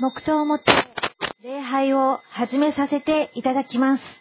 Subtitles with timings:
[0.00, 0.72] 黙祷をもって
[1.42, 4.19] 礼拝を始めさせていただきます。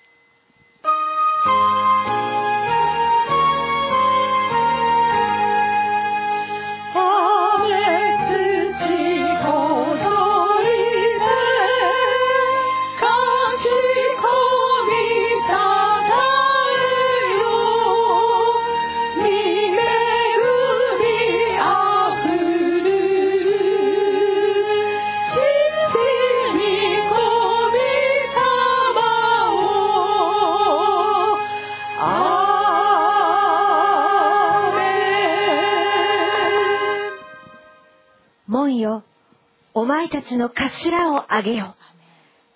[40.10, 41.76] お前たちの頭をあげよ。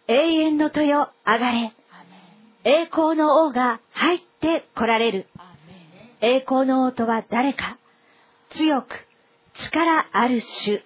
[0.07, 1.71] 永遠の豊上がれ。
[2.63, 5.27] 栄光の王が入って来られる。
[6.19, 7.77] 栄光の王とは誰か
[8.49, 8.87] 強く
[9.53, 10.81] 力ある主。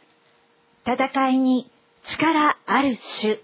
[0.85, 1.71] 戦いに
[2.03, 3.39] 力ある主。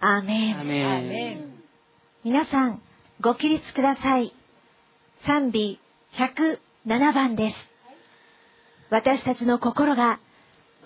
[0.00, 1.60] アーメン。
[2.24, 2.80] 皆さん、
[3.20, 4.34] ご起立ください。
[5.26, 5.78] 賛美
[6.14, 7.56] 107番です。
[8.88, 10.20] 私たちの心が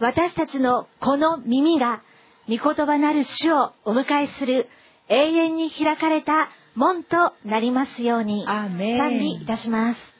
[0.01, 2.03] 私たちのこの耳が
[2.49, 4.69] 御言葉なる主をお迎えする
[5.09, 10.18] 永遠に開かれた門となりますように賛美いたします。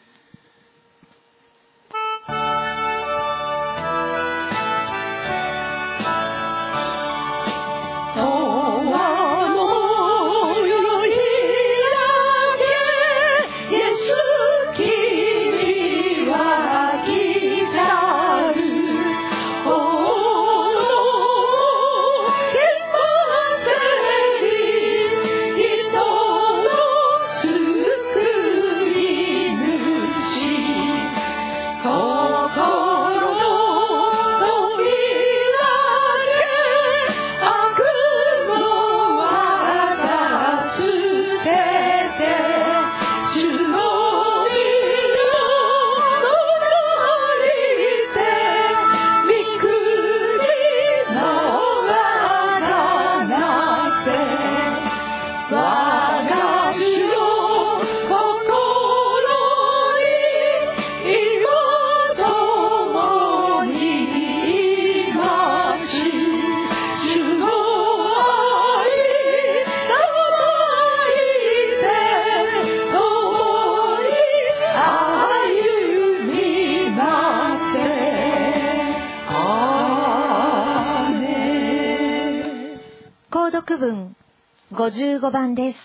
[84.73, 85.79] 55番です。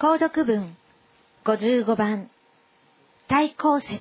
[0.00, 0.76] 購読文
[1.44, 2.28] 55番。
[3.28, 4.00] 対抗説。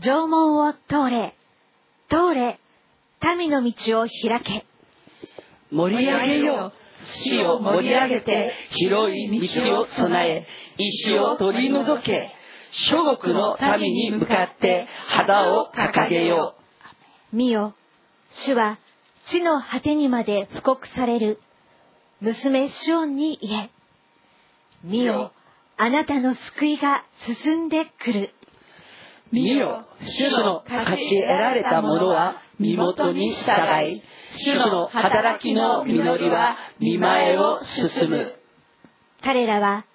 [0.00, 1.34] 縄文を通れ
[2.08, 2.60] 通れ
[3.36, 4.64] 民の道を開け。
[5.74, 6.72] 盛り上げよう。
[7.24, 10.46] 死を盛り上げて広い道を備え、
[10.78, 12.30] 石を取り除け。
[12.70, 16.54] 諸国の民に向かって肌を掲げよ
[17.32, 17.36] う。
[17.36, 17.74] 見よ、
[18.32, 18.78] 主は
[19.26, 21.40] 地の果てにまで布告される。
[22.20, 23.70] 娘シオンに言え。
[24.82, 25.32] 見よ、
[25.76, 27.04] あなたの救いが
[27.42, 28.30] 進んでくる。
[29.32, 33.52] 見よ、主の勝ち得られた者は身元に従
[33.88, 34.02] い、
[34.36, 38.34] 主の働きの実りは見前を進む。
[39.22, 39.86] 彼らは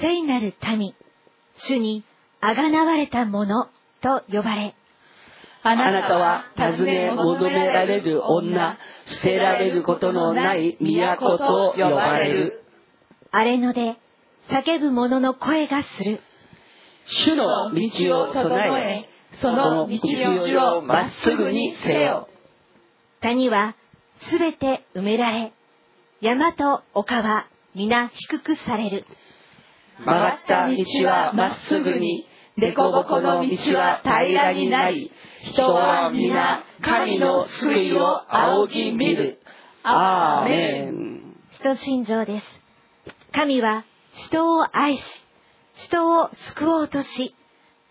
[0.00, 0.94] 聖なる民、
[1.56, 2.04] 主に
[2.40, 3.68] あがなわれた者
[4.00, 4.74] と呼ばれ、
[5.62, 12.64] あなたは尋ね求められる女、捨てられることのない都と呼ばれる。
[13.30, 13.96] 荒れ野で
[14.48, 16.20] 叫ぶ者の声がする。
[17.04, 19.09] 主の道を備え、
[19.40, 22.28] その道をまっすぐにせよ。
[23.20, 23.74] 谷は
[24.24, 25.52] すべて埋められ、
[26.20, 29.06] 山と丘は皆低くされる。
[29.98, 32.26] 曲がった道はまっすぐに、
[32.56, 35.10] 凸凹の道は平らになり、
[35.42, 39.40] 人は皆神の救いを仰ぎ見る。
[39.82, 41.36] アーメン。
[41.52, 42.46] 使徒信条です。
[43.32, 45.02] 神は人を愛し、
[45.74, 47.34] 人を救おうとし、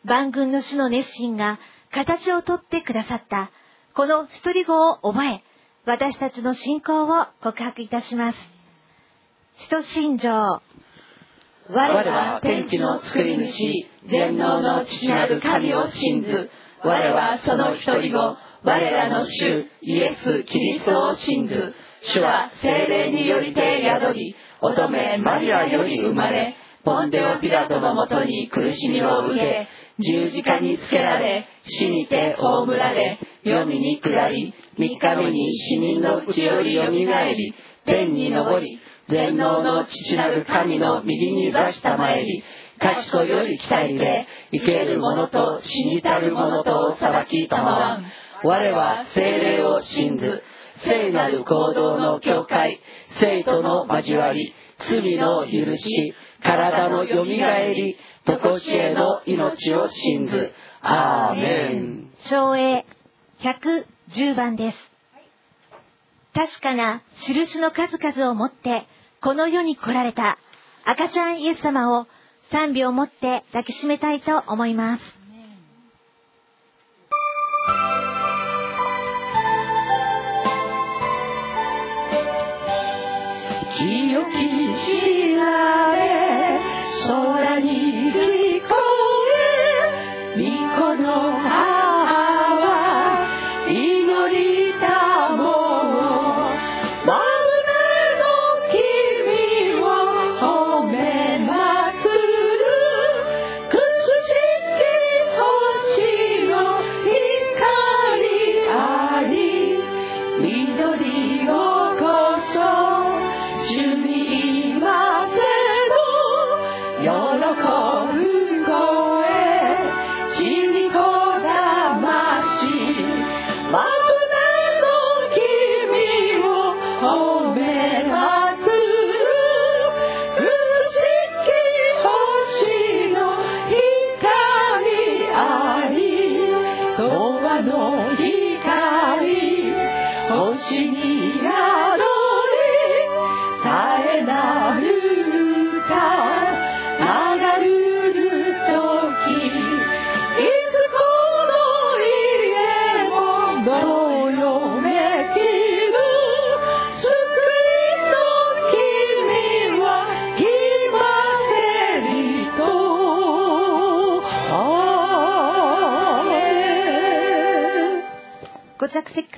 [0.06, 1.60] 万軍の主の熱心が
[1.92, 3.52] 形をとってくださった、
[3.94, 5.44] この一人語を覚え、
[5.86, 8.38] 私たちの信仰を告白いたします。
[9.58, 10.30] 使徒信条。
[10.32, 10.62] 我
[11.72, 16.50] は天地の作り主、全能の父なる神を信ず。
[16.84, 29.68] 我はその一人子、我らの主イエス・キリストを信ず主は精霊によりて宿り乙女マリアより生まれポンデオ・ピラトのもとに苦しみを受け
[30.00, 37.54] 十字架につけられ死にて葬られ黄泉に下り三日目に死人のうちよりよみがえり
[37.86, 38.80] 天に昇り
[39.10, 42.44] 全能の父なる神の右に座したまえり
[42.80, 48.06] 賢より鍛えて生ける者と死にたる者と裁きたまわん。
[48.44, 50.42] 我は精霊を信ず
[50.78, 52.80] 聖なる行動の境界
[53.20, 57.98] 生徒の交わり罪の許し体のよみがえり
[58.38, 62.12] 常しえの命を信ずアーメン。
[62.22, 62.86] 照英
[63.40, 64.78] 110番です。
[66.34, 68.88] 確かな印の数々を持って
[69.22, 70.38] この世に来られた
[70.86, 72.08] 赤ちゃんイエス様を
[72.52, 75.04] 賛美を持って抱きしめたいと思います。
[83.78, 86.60] 清き知られ
[87.08, 87.89] 空に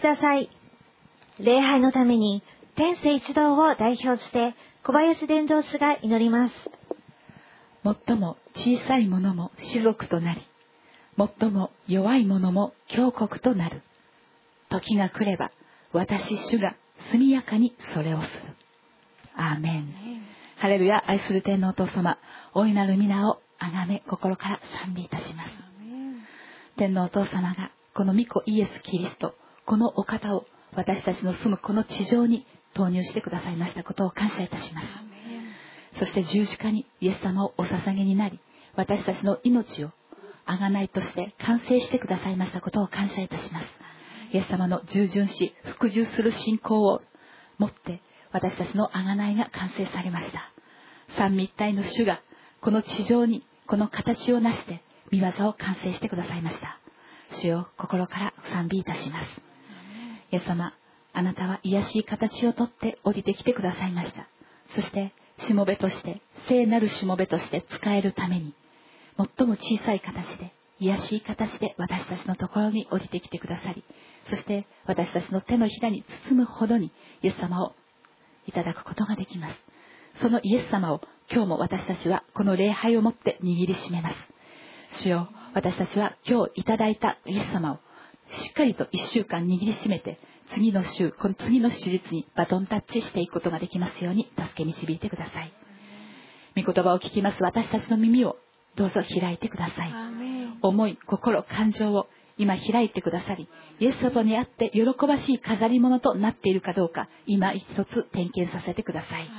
[0.01, 0.49] ください。
[1.39, 2.43] 礼拝のために
[2.75, 6.55] 天聖一同を代表して小林伝道師が祈ります。
[8.07, 10.41] 最も小さい者も士族となり
[11.17, 13.83] 最も弱い者も強国となる。
[14.69, 15.51] 時が来れば
[15.93, 16.75] 私主が
[17.11, 18.29] 速やかにそれをする。
[19.35, 19.93] アーメン。
[20.57, 22.17] ハレルヤ愛する天皇お父様
[22.55, 25.51] 大いなる皆をあがめ心から賛美いたします。
[26.77, 29.35] 天皇お父様がこの御子イエス・キリスト
[29.71, 30.45] このお方を
[30.75, 34.87] 私たちの住むこの地上に投入してくださいましたことを感謝いたします。
[35.97, 38.41] そして十字架にイエス様をお捧げになり
[38.75, 39.91] 私たちの命を
[40.45, 43.65] 贖いとして完成してくださいましたことを感謝いたします。
[44.33, 46.99] イエス様の従順し服従する信仰を
[47.57, 48.01] 持って
[48.33, 50.51] 私たちの贖いが完成されました。
[51.17, 52.21] 三位一体の主が
[52.59, 56.77] この地上にこの形を成して見業を完成してくださいました。
[57.35, 59.50] 主を心から賛美いたします
[60.31, 60.73] イエス様
[61.13, 64.27] あなたは癒しい形をとって降りてきてくださいました。
[64.75, 68.53] そしてしもべとして聖なるしもべとして使えるために
[69.17, 73.83] 最も小さい形で癒しい形で私たちのところに降りてきてくださり
[74.29, 76.91] そして私たちの手のひらに包むほどに
[77.21, 77.73] イエス様を
[78.45, 79.55] いただくことができます。
[80.21, 81.01] そのイエス様を
[81.31, 84.15] 今日も私たちはこの礼拝をもって握りしめます。
[85.01, 87.79] 主よ私たちは今日いただいたイエス様を
[88.31, 90.19] しっかりと1週間握りしめて
[90.53, 95.53] 次の週この次の手術にバトンタッチしていくことができますように助け導いてください。
[96.55, 97.41] 御言葉を聞きます。
[97.41, 98.37] 私たちの耳を
[98.75, 99.93] どうぞ開いてください。
[100.61, 102.07] 思い心感情を
[102.37, 109.29] 今開いてくださりイエス様にあって喜ばしい飾り物となっているかどうか今一つ点検させてください。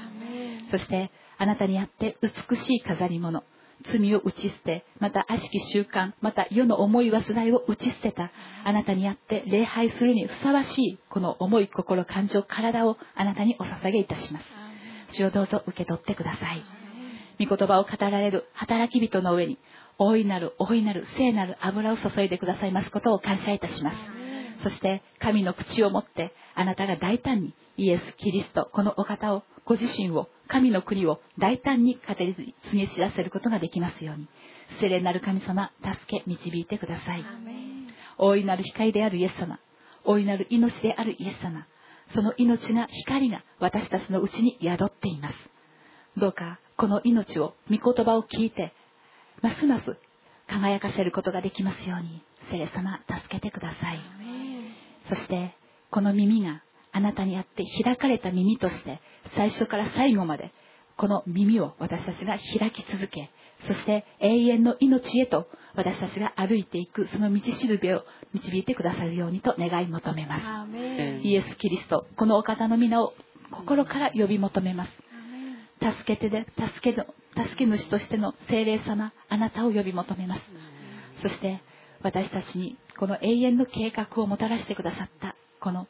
[0.71, 3.45] そしてあなたにあって美しい飾り物
[3.83, 8.31] 罪を打ち捨てまた悪しき習慣また世の思い煩いを打ち捨てた。
[8.65, 14.45] あなたにあって礼拝するにふさわしいこの思い心感情体をあなたにお捧げいたします。
[15.13, 16.65] 主をどうぞ受け取ってください。
[17.45, 19.59] 御言葉を語られる働き人の上に
[19.99, 23.97] 大いなる大いなる聖なる油を注いでくださいますことを感謝いたします。
[24.63, 34.29] そして神の口を持ってあなたが大胆にイエス・キリストこのお方をご自身を神の国を大胆に語り継ぎ知らせることができますように。
[34.81, 37.25] 聖霊なる神様助け導いてください。
[38.19, 39.59] 大いなる光であるイエス様
[40.05, 41.67] 大いなる命であるイエス様
[42.15, 45.35] その命が光が私たちのうちに宿っています。
[46.19, 48.75] どうかこの命を御言葉を聞いて
[49.41, 49.97] ますます
[50.49, 54.01] 輝かせることができますように聖霊様助けてください。
[55.09, 55.57] そして
[55.91, 56.63] この耳が
[56.93, 59.01] あなたにあって開かれた耳として
[59.35, 60.53] 最初から最後まで
[60.97, 63.31] この耳を私たちが開き続け
[63.67, 70.77] そして永遠の命へと私たちが歩いていくその道しるべを導いてくださるようにと願い求めます。
[71.23, 73.15] イエス・キリストこのお方の皆を
[73.51, 74.91] 心から呼び求めます。
[75.81, 77.07] 助けてで助けの
[77.37, 80.43] 助け主としての精霊様あなたを呼び求めます。
[81.23, 81.63] そして
[82.03, 85.87] 私たちにこの永遠の計画をもたらしてくださったこの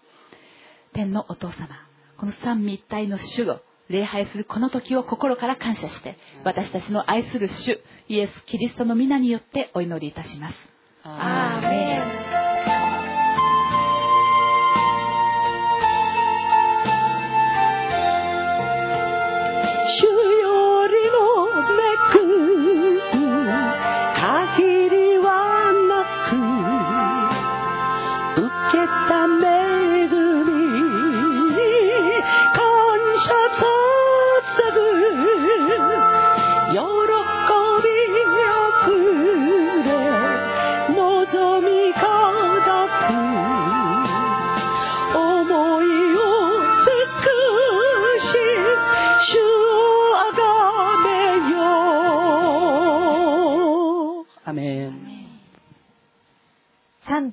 [0.93, 1.69] 天のお父様
[2.17, 10.55] この三位一体の主を礼拝するこの時を心から感謝して私たちの愛する主イエス・キリストの皆によってお祈りいたします。
[11.05, 12.42] アーメン。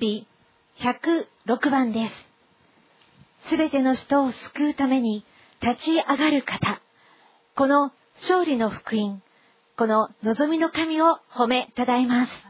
[0.00, 0.26] 美
[0.78, 2.08] 106番で
[3.44, 3.50] す。
[3.50, 5.26] すべての人を救うために
[5.60, 6.80] 立ち上がる方。
[7.54, 7.92] この
[8.22, 9.22] 勝利の福音、
[9.76, 12.49] この望みの神を褒めただいます。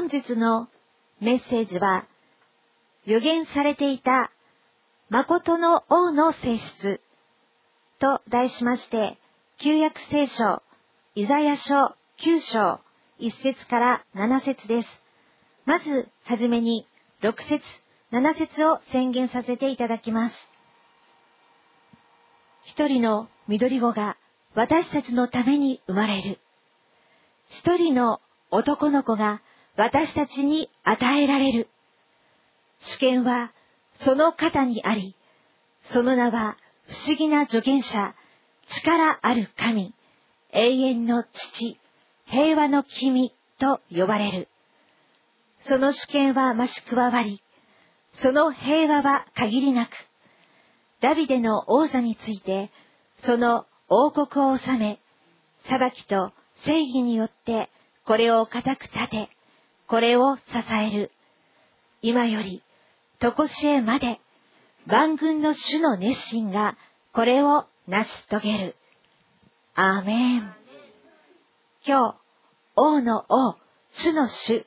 [0.00, 0.66] 本日の
[1.20, 2.06] メッセージは、
[3.04, 4.32] 予言されていた
[5.10, 7.02] 誠の王の性質
[7.98, 9.18] と題しまして、
[9.58, 10.62] 旧約聖書、
[11.14, 12.80] イザヤ書9章
[13.20, 14.88] 1節から7節です。
[15.66, 16.86] まず、はじめに
[17.20, 17.62] 6節、
[18.10, 20.34] 7節を宣言させていただきます。
[22.64, 24.16] 一人の緑子が
[24.54, 26.38] 私たちのために生まれる。
[27.50, 29.42] 一人の男の子が
[29.76, 31.68] 私たちに与えられる。
[32.80, 33.52] 主権は
[34.00, 35.16] その肩にあり、
[35.92, 38.14] その名は不思議な助言者、
[38.68, 39.94] 力ある神、
[40.52, 41.78] 永遠の父、
[42.26, 44.48] 平和の君と呼ばれる。
[45.66, 47.42] その主権は増し加わり、
[48.14, 49.90] その平和は限りなく、
[51.00, 52.70] ダビデの王座について、
[53.24, 55.00] その王国を治め、
[55.64, 56.32] 裁きと
[56.64, 57.70] 正義によって
[58.04, 59.30] これを固く立て、
[59.90, 60.42] これを支
[60.72, 61.10] える。
[62.00, 62.62] 今より、
[63.18, 64.20] とこしえまで、
[64.86, 66.78] 万軍の主の熱心が
[67.12, 68.76] これを成し遂げる。
[69.74, 70.54] アーメン。
[71.84, 72.16] 今日、
[72.76, 73.56] 王の王、
[73.90, 74.64] 主の主、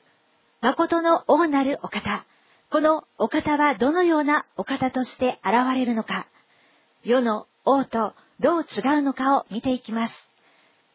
[0.60, 2.26] 誠の王なるお方、
[2.70, 6.28] このお方はどのようなお方として現れるのか、
[7.02, 10.14] 世の王とどう違うのかを見ていきます。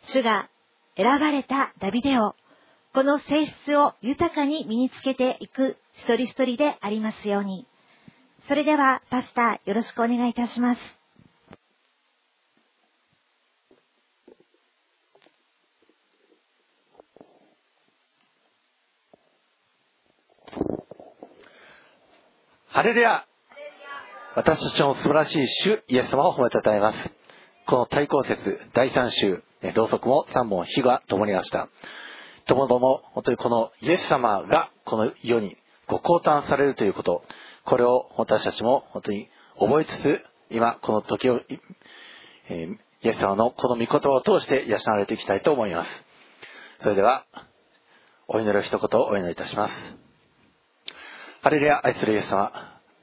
[0.04, 0.50] 主が
[0.98, 2.36] 選ばれたダビデを、
[2.92, 7.68] この性質を豊かに身につけていく一人一人でありますように。
[8.48, 11.00] それでは、パスタ、よろしくお願いいたします。
[22.70, 23.26] ハレルヤ
[24.36, 27.12] 私たちの素晴らしい主イエス様を褒めたたえます。
[27.68, 29.44] この対抗節第3週、
[29.76, 31.70] ろうそくも3本火が灯りました。
[32.50, 35.56] ともども、本当にこのイエス様がこの世に
[35.88, 37.24] ご降誕されるということ、
[37.64, 39.30] これを私たちも本当に
[39.60, 41.42] 覚えつつ、今この時を、
[42.50, 46.06] えー、イエス様のこの御言葉を通して養われていきたいと思います。
[46.80, 47.24] それでは、
[48.28, 49.74] お祈りを一言お祈りいたします。
[51.44, 52.52] ハレルヤ愛するイエス様、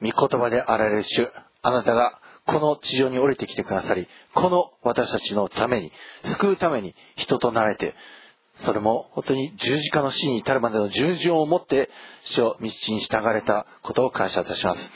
[0.02, 1.30] 御言葉であられる主、
[1.62, 5.92] あなたがこの地上に降りてきてくださり、この私たちのために、
[6.24, 7.94] 救うために人となれて、
[8.64, 11.90] それも本当に十字架の死に至るまでの従順をもって、
[12.24, 12.70] 主を道に
[13.00, 14.90] 従われたことを感謝いたします。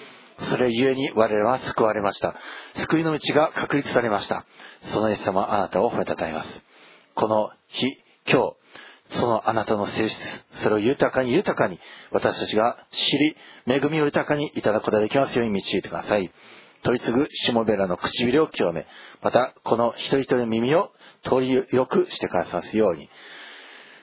[0.51, 2.35] それゆえに我々は救われました。
[2.77, 4.47] 救いの道が確立されました。
[4.93, 6.63] そのイエス様、あなたを褒めたたえます。
[7.15, 7.87] この日、
[8.27, 8.57] 今日、
[9.19, 10.19] そのあなたの性質、
[10.63, 11.79] それを豊かに豊かに
[12.11, 13.37] 私たちが知り、
[13.67, 16.31] 恵みを豊かにいただくことができますように導いてください。
[16.83, 18.87] 取り継ぐしもべらの唇を清め、
[19.21, 20.91] またこの一人一人の耳を
[21.25, 23.11] 通りよくしてくださいますように、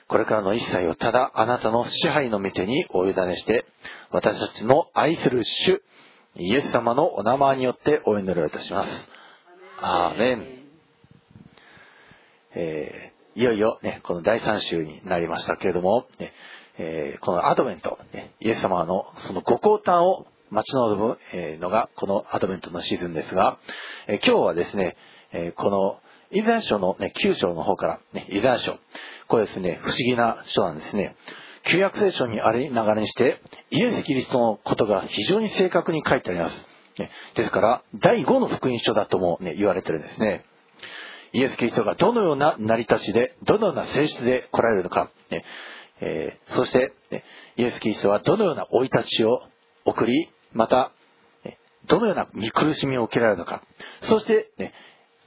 [0.08, 3.66] これからの一切をただあなたの支配の御手にお委ねして、
[4.10, 5.82] 私たちの愛する主、
[6.36, 9.08] イエス様のお名前によってお祈りをいたします。
[9.82, 10.58] アーメン。
[12.54, 16.32] えー、いよいよね、この第3週になりましたけれども、ね
[16.78, 21.18] えー、このアドベント、ね、イエス様のそのご降誕を待ち望む
[21.58, 23.58] のがこのアドベントのシーズンですが、
[24.06, 24.96] え今日はですね、
[25.32, 26.00] えこの
[26.30, 28.78] イザヤ書の、ね、9章の方から、ね、イザヤ書。
[29.28, 31.14] これですね、不思議な書なんですね。
[31.64, 36.66] 旧約聖書にありながらにして、イエス・キリストのことが非常に正確に書いてあります。
[36.98, 40.46] ね、ですから、第5の福音書だとも、ね、言われてるんですね。
[41.32, 45.44] イエス・キリストがどのような成り立ちで、どのような性質で来られるのか、ね
[46.00, 47.24] えー、そして、ね、
[47.56, 49.42] イエス・キリストはどのような生い立ちを
[49.84, 50.92] 送り、また、
[51.86, 53.62] どのような見苦しみを受けられるのか。
[54.02, 54.72] そして、ね、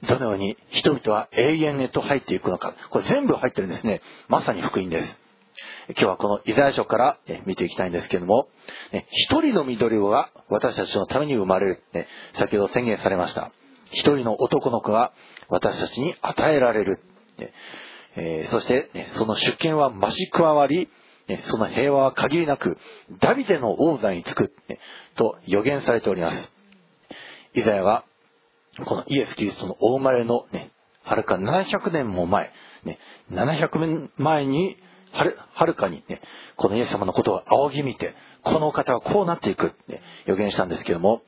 [0.02, 2.74] どのように人々は永遠へと入っていくのか。
[2.90, 4.02] これ全部入ってるんですね。
[4.28, 5.16] まさに福音です。
[5.88, 8.48] 今日はこのイザヤ書から見ていきたいんですけれども、
[9.10, 11.84] 一人の緑子が私たちのために生まれる。
[12.34, 13.52] 先ほど宣言されました。
[13.90, 15.12] 一人の男の子が
[15.48, 17.00] 私たちに与えられる。
[18.50, 20.88] そして、その出権は増し加わり、
[21.42, 22.76] その平和は限りなく、
[23.20, 24.52] ダビデの王座につく、
[25.14, 26.52] と予言されております。
[27.54, 28.04] イザヤは、
[28.86, 30.70] このイエス・キリストのお生まれのね、
[31.02, 32.52] はるか700年も前、
[32.84, 32.98] ね、
[33.30, 34.76] 700年前に、
[35.12, 36.22] はる、はるかにね、
[36.56, 41.22] このイエス様のことを仰ぎ見て、この方はこうなっていくって、予言したんですけども、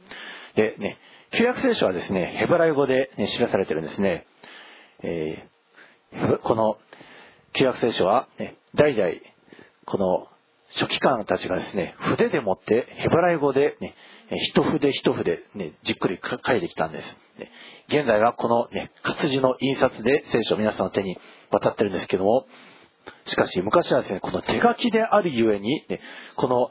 [0.57, 0.99] でね、
[1.33, 4.27] 旧約聖書はですね、ヘブライ語で、ね、記されてるんですね。
[5.03, 6.79] えー、この
[7.53, 9.11] 旧約聖書は、ね、代々
[9.85, 10.29] この
[10.77, 13.95] 書記官たちがですね、筆でもってヘブライ語でね、
[14.31, 17.17] 一筆一筆ね、じっくり書いてきたんです。
[17.89, 21.19] 現在はこのね、活字の印刷で聖書を皆さんの手に
[21.51, 22.47] 渡ってるんですけども、
[23.27, 26.01] しかし昔はですね、この手書きであるゆえに、ね、
[26.37, 26.71] この、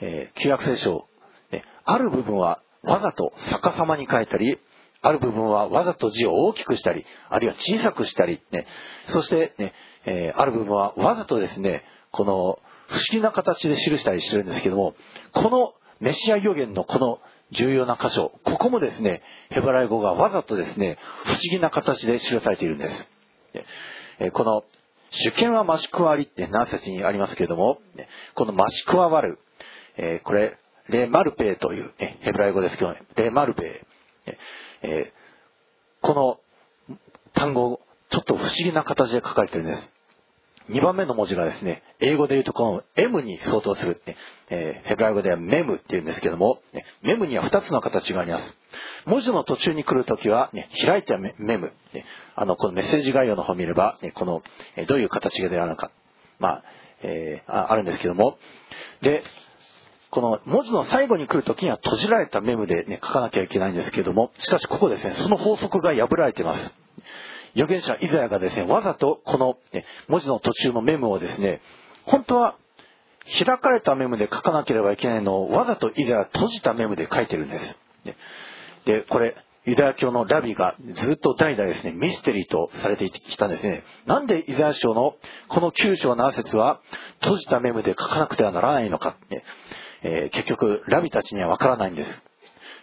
[0.00, 1.08] えー、旧約聖書、
[1.50, 4.58] ね、ある部分はわざと逆さまに書いたり、
[5.02, 8.66] ある部分はわざと字を大きくしたり、あるいは小さくしたり、ね、
[9.08, 9.74] そしてね、
[10.06, 12.58] えー、ある部分はわざとですね、この
[12.92, 14.94] 不思議な形で記したりしてるんですけども、
[15.32, 17.20] このメシア予言のこの
[17.52, 23.08] 重要な箇所、ここもですね、ヘブライ語がわざとですね、不思議な形で記されているんです。
[24.32, 24.64] この、
[25.10, 27.80] 主権は増し加わりって何節にありますけれども、
[28.34, 29.38] この増し加わる、
[30.24, 33.86] これ、レマルペイという、ヘブライ語ですけど、レマルペ
[34.84, 35.06] イ。
[36.00, 36.40] この
[37.34, 39.92] 単語、ちょっと不思議な形で書かれてるんです。
[40.70, 44.16] 2番目の文字がですね、英語で言うとこの M に相当する、ね、
[44.50, 48.56] えー、ヘブライ語ではメムって言うんですけども、ね、メムには2つの形があります。
[49.06, 54.42] 文字の途中に来るときは、ね、開いてメム、ね、あの、このメッセージ概要の方を見れば、ね、この、
[54.76, 55.90] えどういう形であるのか、
[56.38, 56.64] まあ、
[57.02, 58.38] えー、ああるんですけども、
[59.00, 59.24] で、
[60.10, 66.74] この文字の最後に来るときには閉じられたメムで、ね、書かなきゃいけないんですけども、しかしここですね、その法則が破られています。
[67.54, 71.60] 預言者イザヤがですね、わざとこの、ね、文字の途中のメモをですね、
[72.04, 72.56] 本当は
[73.38, 77.76] 開かれたメモで書かなければいけないのをわざとイザヤ閉じたメモで書いてるんです。
[78.84, 83.84] で、これ、ユダヤ教のラビがずっと代々ですね、ミステリーとされてきたんですね。
[84.06, 85.14] なんでイザヤ書の
[85.48, 86.80] この9章7節は
[87.20, 89.44] 閉じたメモで書かなくてはならないのかって、
[90.02, 92.22] えー、結局ラビたちにはわからないんです。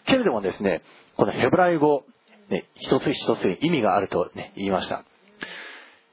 [0.05, 0.82] けれどもですね、
[1.17, 2.05] このヘブライ語、
[2.49, 5.03] ね、一つ一つ意味があると、ね、言いました。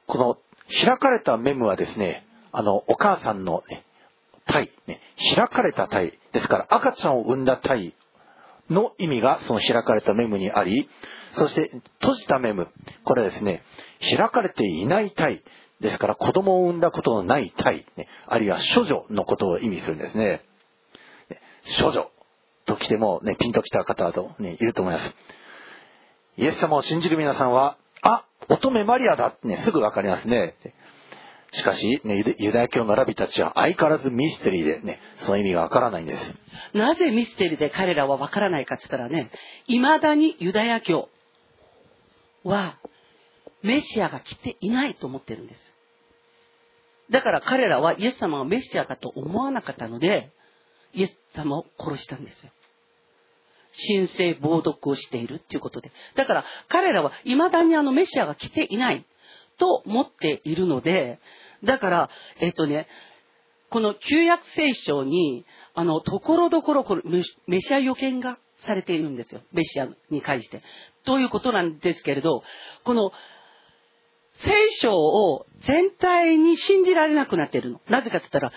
[0.05, 0.37] この
[0.85, 3.85] 開かれたメムはですね、あの、お母さんの、ね、
[4.45, 5.01] 体、ね、
[5.35, 7.93] 開かれた体ですから赤ちゃんを産んだ体
[8.69, 10.89] の意味がその開かれたメムにあり、
[11.35, 12.67] そして閉じたメム、
[13.03, 13.63] これはですね、
[14.15, 15.43] 開かれていない体
[15.81, 20.43] ですから子供を産んだことのない体、ね、あるいは処女のことを意味するんですね。
[21.81, 22.09] 処女
[22.65, 25.15] と来てもね、ピンと来た方とね、いると思います。
[26.37, 30.55] イエス様を信じる皆さんは、あ、乙女マリアだってね、すぐわかりますね。
[31.51, 36.33] しかし、ね、ユダヤ教のラビたちは相変わらずミステリーでね、その意味がわからないんです。
[36.73, 39.31] なぜミステリーで彼らはわからないかって言ったらね、
[39.65, 41.09] 未だにユダヤ教
[42.43, 42.77] は
[43.63, 45.61] メシアが来ていないと思ってるんです。
[47.09, 50.31] だから彼らはイエス様がメシアだと思わなかったので、
[50.93, 52.51] イエス様を殺したんですよ。
[53.87, 55.91] 神聖暴読をしているっていうことで。
[56.15, 59.05] だから彼らは未だにあのメシアが来ていない
[59.57, 61.19] と思っているので、
[61.63, 62.09] だから、
[62.39, 62.87] えっとね、
[63.69, 66.85] この旧約聖書に、あの、ところどころ
[67.47, 69.41] メシア予見がされているんですよ。
[69.51, 70.63] メシアに関して。
[71.05, 72.43] ということなんですけれど、
[72.83, 73.11] この、
[74.39, 77.81] 聖書を全体に信じられなくなっているの。
[77.89, 78.51] なぜかって言ったら、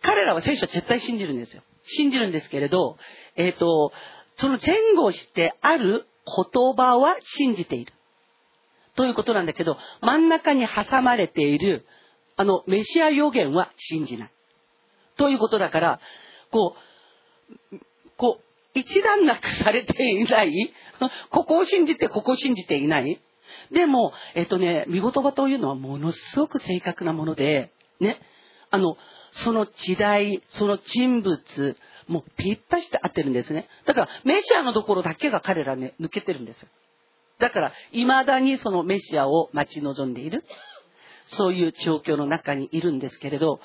[0.00, 1.62] 彼らは聖書を絶対信じるんですよ。
[1.84, 2.96] 信じるんですけれど、
[3.36, 3.92] えっ、ー、と、
[4.36, 7.92] その前後してある言葉は信じている。
[8.94, 11.86] ということなんだけど、真ん中に挟まれている、
[12.36, 14.32] あの、メシア予言は信じない。
[15.16, 16.00] ということだから、
[16.50, 16.76] こ
[17.72, 17.78] う、
[18.16, 20.74] こう、一段落されていない、
[21.30, 23.20] ここを信じて、ここを信じていない。
[23.70, 28.20] でも、えっとね、見言葉というのはものすごく正確なもので、ね、
[28.70, 28.96] あの、
[29.32, 33.68] その時代、その人物、もうぴったしで合ってるんですね。
[33.86, 36.66] だから、メシアのところだけが彼らね、抜けてるんです。
[37.38, 40.44] だから、未だにそのメシアを待ち望んでいる。
[41.24, 43.60] そういう状況の中にいるんですけれど、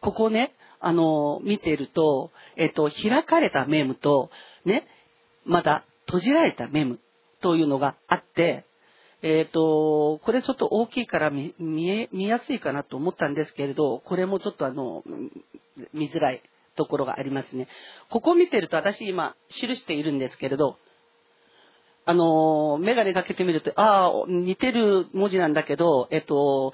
[0.00, 4.30] ここね、あの、見てると、えっと、開かれたメムと、
[4.64, 4.86] ね、
[5.44, 6.98] まだ閉じられたメム
[7.42, 8.64] というのがあって、
[9.22, 11.54] えっ、ー、と、これちょっと大きいから見
[11.90, 15.02] え、見やすいかなと思ったんですけれど、これもちょっとあの、
[15.92, 16.42] 見づらい
[16.76, 17.68] ところがありますね。
[18.10, 20.76] ここ見てると私今記しているんですけれど、
[22.06, 26.72] あの、メガネかけてみると、ああ、似てる文字なんだけど、えっと、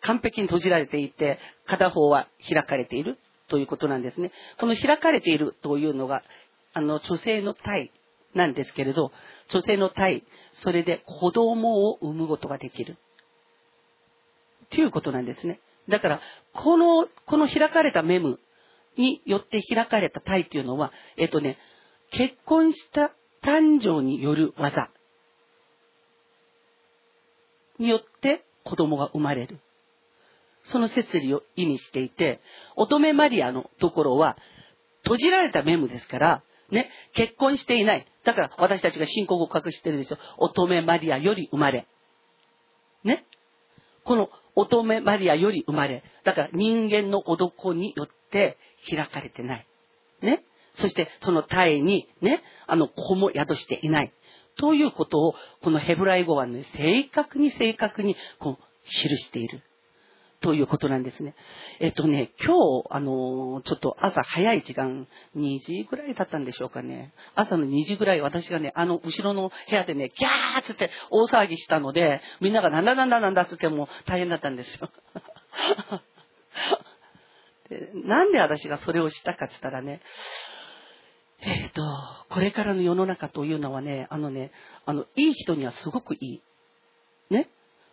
[0.00, 4.30] 完璧に閉じられていて、片方は開かれているということなんですね。
[4.58, 6.22] この開かれているというのが、
[6.74, 7.90] あの、女性の体
[8.34, 9.12] なんですけれど、
[9.48, 12.96] 女性の体、それで子供を産むことができる。
[14.70, 15.60] ということなんですね。
[15.88, 16.20] だから、
[16.52, 18.38] この、この開かれたメム
[18.96, 21.58] によって開かれた体というのは、えっとね、
[22.10, 23.12] 結婚した
[23.42, 24.90] 誕生による技
[27.78, 29.60] によって子供が生まれる。
[30.64, 32.40] その摂理を意味していて、
[32.76, 34.36] 乙女マリアのところは
[35.04, 38.06] 閉じられたメムですから、ね、結婚していない。
[38.24, 40.18] だから私たちが信仰告白してるでしょ。
[40.36, 41.86] 乙女マリアより生まれ。
[43.04, 43.24] ね？
[44.04, 46.02] この乙女マリアより生まれ。
[46.24, 48.58] だから人間の男によって
[48.90, 49.66] 開かれてない。
[50.22, 50.44] ね？
[50.74, 54.12] そしてその体にね、あの子も宿していない。
[54.58, 59.62] ということを、このヘブライ語はね、正確に正確にこう記している。
[60.40, 61.34] ということなんですね。
[61.80, 67.12] えっとね、今日、あの、ちょっと朝早い時間、2時ぐらいだったんでしょうかね。
[67.34, 74.90] 朝の2時ぐらい私がね、あの、後ろの部屋でね、ギャーつって大騒ぎしたので、みんながなんだなんだなんだつっても大変だったんですよ。
[77.68, 80.00] でなんで私がそれをしたかっつったらね、
[81.40, 81.82] えっ、と、
[82.30, 84.50] これからの世の中というのはね、あのね、
[84.86, 86.42] あの、いい人にはすごくいい。
[87.30, 87.48] ね。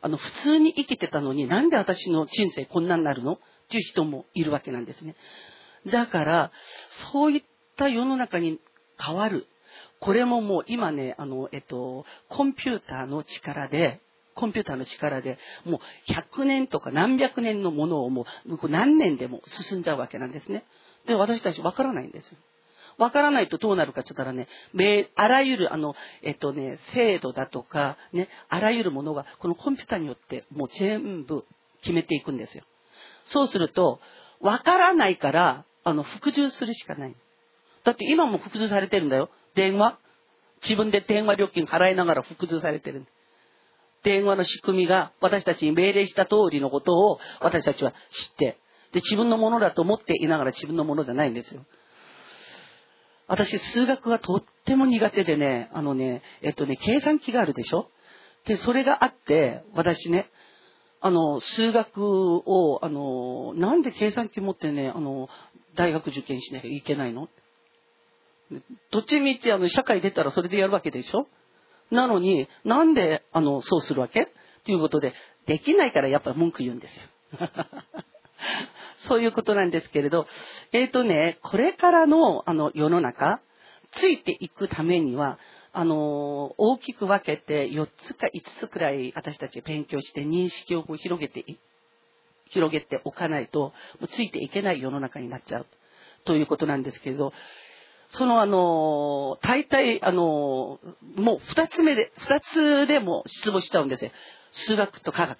[0.05, 3.33] あの、普通に生きてたのになんで私の人生こんなになるの？
[3.33, 3.37] っ
[3.69, 5.15] ていう人もいるわけなんですね。
[5.87, 6.51] だから、
[7.11, 7.43] そういっ
[7.75, 8.59] た世の中に
[9.03, 9.47] 変わる。
[9.99, 13.99] これももう今ね、あの、えっと、コンピューターの力で、
[14.35, 20.65] コンピューターの力で、もう100年とか何百年のものをもう何年でも進んじゃうわけなんですね。
[21.07, 22.37] で、私たちわからないんですよ。
[22.97, 24.47] わからないとどうなるかって言ったらね、
[25.15, 31.45] あらゆる、あの、えっとね、制度だとか、ね、あらゆるものが、このコンピューターによってもう全部
[31.81, 32.63] 決めていくんですよ。
[33.25, 33.99] そうすると、
[34.39, 37.15] わからないから、あの、服従するしかない。
[37.83, 39.29] だって今も服従されてるんだよ。
[39.55, 39.99] 電話。
[40.63, 43.05] 自分で電話料金払いながら複図されてる。
[44.03, 48.57] 電話の仕組みが私たちに命令した通りのことを私たちは知って、
[48.93, 51.65] で、自分のものだと思っていながら自分のものじゃないんですよ。
[53.27, 57.89] 私、数学がとっても苦手でね、あのね、えっとね、計算機があるでしょ？
[58.45, 60.29] で、それがあって、私ね、
[61.01, 65.29] あの、数学を、あの、なんで計算機持ってね、あの、
[65.75, 67.29] 大学受験しなきゃいけないの？
[68.91, 71.27] どっちみち、あの、社会出たらそれでやるわけでしょ？
[71.91, 74.23] なのに、なんで、あの、そうするわけ？
[74.23, 74.27] っ
[74.65, 75.13] ていうことで、
[75.47, 77.03] できないからやっぱ文句言うんですよ。
[79.07, 80.27] そういうことなんですけれど、
[80.71, 83.41] えっ、ー、とね、これからの、あの、世の中、
[83.93, 85.39] ついていくためには、
[85.73, 91.45] あの、大きく分けて4つか5つくらい私たち勉強して認識を広げて、
[92.49, 93.73] 広げておかないと、
[94.09, 95.65] ついていけない世の中になっちゃう。
[96.23, 97.33] ということなんですけれど、
[98.09, 100.79] そのあの、大体あの、
[101.15, 104.11] もう二つ目で、二つでも失望しちゃうんですよ。
[104.51, 105.37] 数学と科学。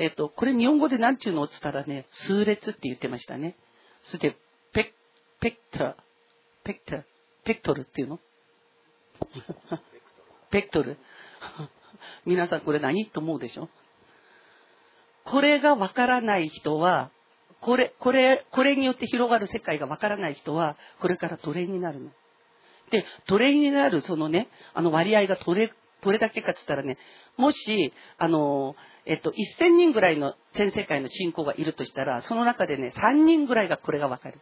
[0.00, 1.44] えっ、と、これ日本語で何て言うの？
[1.44, 3.56] って言ったらね、数列って言ってましたね。
[4.02, 4.36] それで、
[4.72, 4.94] ペ
[5.40, 5.94] ペクター、
[6.64, 7.02] ペクター、
[7.44, 8.18] ペクトルっていうの？
[10.50, 10.96] ペクトル。
[12.24, 13.68] 皆さんこれ何と思うでしょ？
[15.24, 17.10] これがわからない人は、
[17.60, 22.10] これ、これ、これによって広がる世界がわからない人は、これから奴隷になるの。
[22.90, 26.96] で、奴隷になるそのね、あの割合がどれ、どれだけかっつったらね、
[27.40, 28.76] もし、あの、
[29.06, 34.40] えっと、1000人ぐらいの全世界の信仰がいるとしたら、その中でね、3人ぐらいがこれがわかる。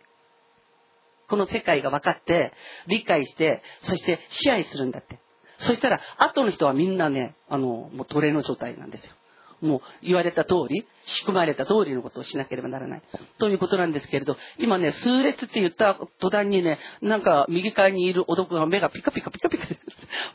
[1.29, 2.53] この世界が分かって、
[2.87, 5.19] 理解して、そして支配するんだって。
[5.61, 9.13] そしたら、後の人はみんなね、あの、もう奴隷の状態なんですよ。
[9.61, 13.03] もう言われた通り、仕組まれた通りのことをしなければならない。
[13.39, 19.65] ということなんですけれど、今ね、数列って言った途端にね、なんか右側にいるお毒が目がピカピカピカピカ、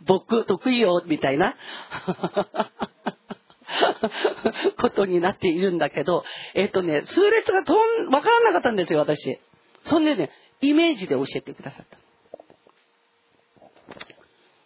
[0.06, 1.56] 僕得意よ、みたいな。
[4.80, 9.40] ことになっているんだけど、えっ、とね、数列がとん、わからなかったんですよ、私。
[9.86, 10.30] そんでね、
[10.62, 11.86] イメージで教えてくださっ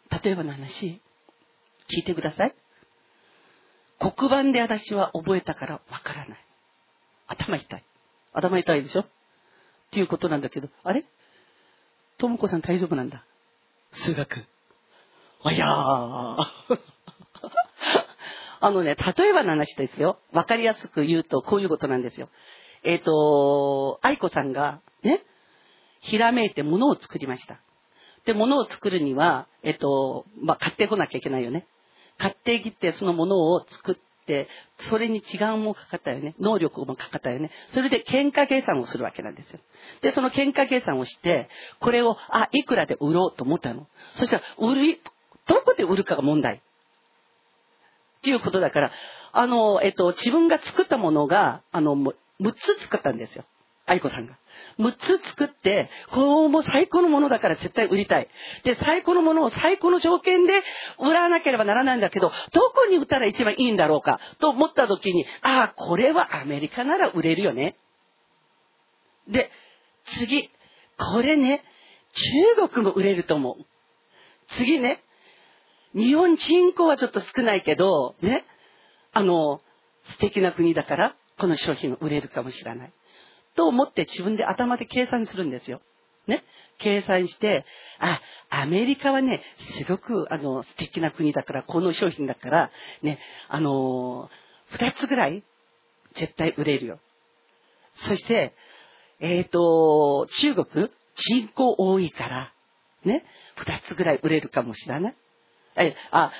[0.09, 0.19] た。
[0.23, 1.01] 例えばの話、
[1.89, 2.55] 聞いてください。
[3.99, 6.45] 黒板で私は覚えたからわからない。
[7.27, 7.83] 頭痛い。
[8.33, 9.01] 頭痛いでしょ？
[9.01, 9.05] っ
[9.91, 11.05] ていうことなんだけど、あれ？
[12.17, 13.23] ともこさん大丈夫なんだ。
[13.93, 14.45] 数学。
[15.43, 15.69] あいやー。
[18.59, 20.19] あのね、例えばの話ですよ。
[20.31, 22.29] わかりやすく言うと、こういうことなんですよ。
[22.83, 25.23] えっ、ー、と、愛子さんが、ね、
[25.99, 27.59] ひらめいて物を作りました。
[28.25, 31.67] で、物を作るには、えっ、ー、と、まあ、買ってこなきゃいけないよね。
[32.17, 34.47] 買ってきてそのものを作って、
[34.89, 36.35] それに時間もかかったよね。
[36.39, 37.49] 能力もかかったよね。
[37.69, 39.59] それで喧嘩計算をするわけなんですよ。
[40.01, 41.49] で、その喧嘩計算をして、
[41.79, 43.87] これを、あ、いくらで売ろうと思ったの？
[44.15, 44.99] そしたら、売る、
[45.47, 46.55] どこで売るかが問題。
[46.57, 46.59] っ
[48.21, 48.91] ていうことだから、
[49.31, 52.13] あの、えっと、自分が作ったものが、あの、6
[52.53, 53.45] つ作ったんですよ。
[53.85, 54.37] 愛子さんが。
[54.79, 58.27] 6つ作って、このも最高のものだから絶対売りたい。
[58.63, 60.61] で、最高のものを最高の条件で
[60.99, 64.19] 売らなければならないんだけど、どこに売ったら一番いいんだろうか？
[64.39, 67.77] と思った時に、ああ、これはアメリカなら売れるよね。
[69.27, 69.51] で、
[70.05, 70.49] 次、
[70.97, 71.63] これね、
[72.57, 73.65] 中国も売れると思う。
[74.57, 75.03] 次ね、
[75.93, 78.45] 日本人口はちょっと少ないけど、ね、
[79.13, 79.61] あの、
[80.11, 82.93] 素敵な国だから、この商品が売れるかもしれない。
[83.57, 85.81] と思って自分で頭で計算するんですよ。
[86.27, 86.43] ね？
[86.77, 87.65] 計算して、
[87.99, 89.41] あ、アメリカはね、
[89.79, 94.29] すごく、あの、素敵な国だから、この商品だから、ね、あの
[94.67, 95.43] 二つぐらい、
[96.13, 96.99] 絶対売れるよ。
[97.95, 98.53] そして、
[99.19, 102.53] えっ、ー、と、中国、人口多いから、
[103.03, 105.15] ね、二つぐらい売れるかもしれない。
[105.77, 106.31] え、あ、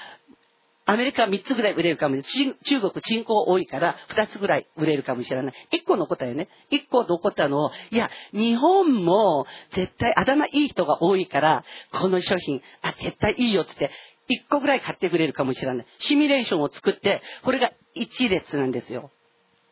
[0.89, 2.55] アメリカは3つぐらい売れるかもしれない。
[2.65, 5.53] 中国人口多いから2つぐらい売れるかもしれない。
[5.73, 6.47] 1個残ったよね。
[6.71, 15.85] 1個残ったのを、いや、日本も絶対頭いい人が多いから、この商品、あ、絶対いいよって言って、1個ぐらい買ってくれるかもしれない。
[15.99, 19.11] シミュレーションを作って、これが1列なんですよ。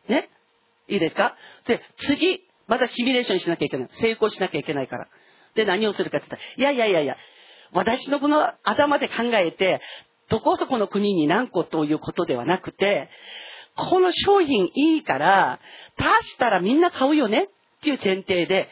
[0.08, 0.28] ね？
[0.88, 1.34] いいですか？
[1.66, 3.88] で、次、またシミュレーションしなきゃいけない。
[3.92, 5.08] 成功しなきゃいけないから。
[5.54, 7.16] で、何をするかって言ったら、いやいやいやいや、
[7.72, 9.80] 私のこの頭で考えて、
[10.28, 13.08] どこそこの国に何個ということではなくて、
[13.76, 15.60] この商品いいから、
[15.98, 18.68] 足したらみんな買うよねっていう前提で、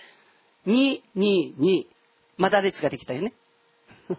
[0.67, 1.85] 2、2、2、
[2.39, 3.35] まだ列ができたよね。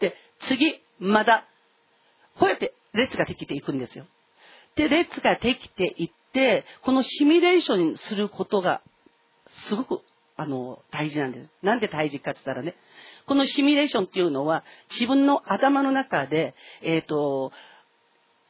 [0.00, 1.46] で、次、まだ、
[2.38, 4.06] こうやって列ができていくんですよ。
[4.76, 8.80] で、列ができていって、このシミュレーションにすることが
[9.48, 10.02] すごく
[10.38, 11.50] あの、大事なんです。
[11.62, 12.76] なんで大事かって言ったらね、
[13.26, 17.52] このシミュレーションっていうのは、自分の頭の中で、えっ、ー、と、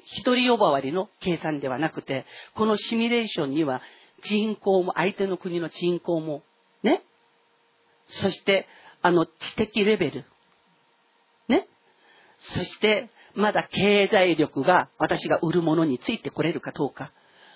[0.05, 3.81] 一人呼ばわりの計算ではなくて、このシミュレーションには
[4.23, 6.43] 人口も、相手の国の人口も、
[6.83, 7.03] ね、
[8.07, 8.67] そして、
[9.01, 10.25] あの、知的レベル、
[11.49, 11.69] ね、
[12.39, 17.13] そして、まだ経済力が私が売るものについてこれるかどうか。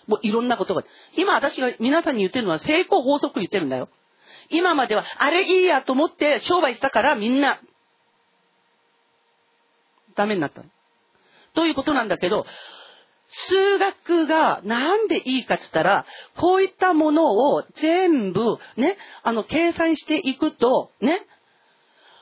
[0.06, 0.84] もういろんなことが。
[1.16, 3.88] 今私が皆さんに言ってるのは成功法則言ってるんだよ。
[4.50, 7.60] 今まではあれいいやと思って商売したからみんな
[10.14, 10.62] ダメになった。
[11.54, 12.46] ということなんだけど、
[13.28, 21.26] 数学がなんでいいかって言ったら、こういったものを全部ね、あの、計算していくと、ね、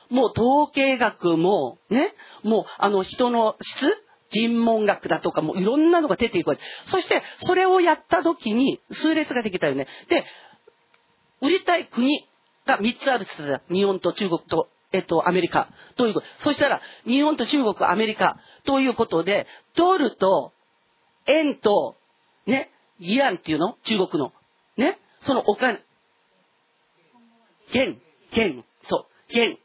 [0.09, 3.85] もう統計学も、ね、もうあの人の質
[4.31, 6.61] 人文学だとかもいろんなのが出ていくわけ。
[6.85, 9.87] そして、それをやった時に数列ができたよね。
[10.07, 10.23] で、
[11.41, 12.27] 売りたい国
[12.65, 15.69] が3つあるって言った日本と中国と、えっと、アメリカ。
[15.95, 16.27] ということ。
[16.39, 18.37] そしたら、日本と中国、アメリカ。
[18.65, 20.53] ということで、ドルと、
[21.25, 21.95] 円と、
[22.45, 23.77] ね、イアンっていうの？
[23.83, 24.33] 中国の。
[24.77, 25.81] ね、そのお金。
[27.73, 27.99] 元、
[28.31, 29.57] 元、そう、元。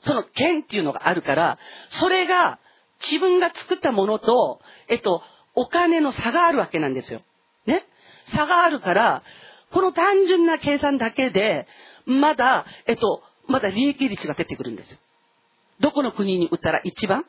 [0.00, 2.58] その剣っていうのがあるから、それが
[3.00, 5.22] 自分が作ったものと、えっと、
[5.54, 7.22] お金の差があるわけなんですよ。
[7.66, 7.86] ね？
[8.26, 9.22] 差があるから、
[9.72, 11.66] この単純な計算だけで、
[12.06, 14.98] まだ、えっと、まだ利益率が出てくるんですよ。
[15.80, 17.24] どこの国に売ったら一番？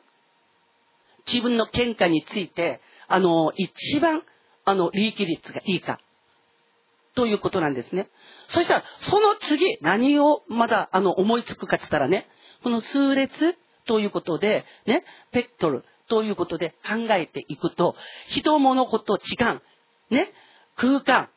[1.26, 4.22] 自分の喧嘩について、あの、一番、
[4.64, 6.00] あの、利益率がいいか。
[7.14, 8.08] ということなんですね。
[8.46, 12.28] そしたら、その次、何をまだ、あの、思いつくかって言ったらね、
[12.62, 17.94] この数列ということで、ね、ペクトルということで考えていくと、
[18.28, 19.62] 人物こと時間、
[20.10, 20.32] ね、
[20.76, 21.28] 空間、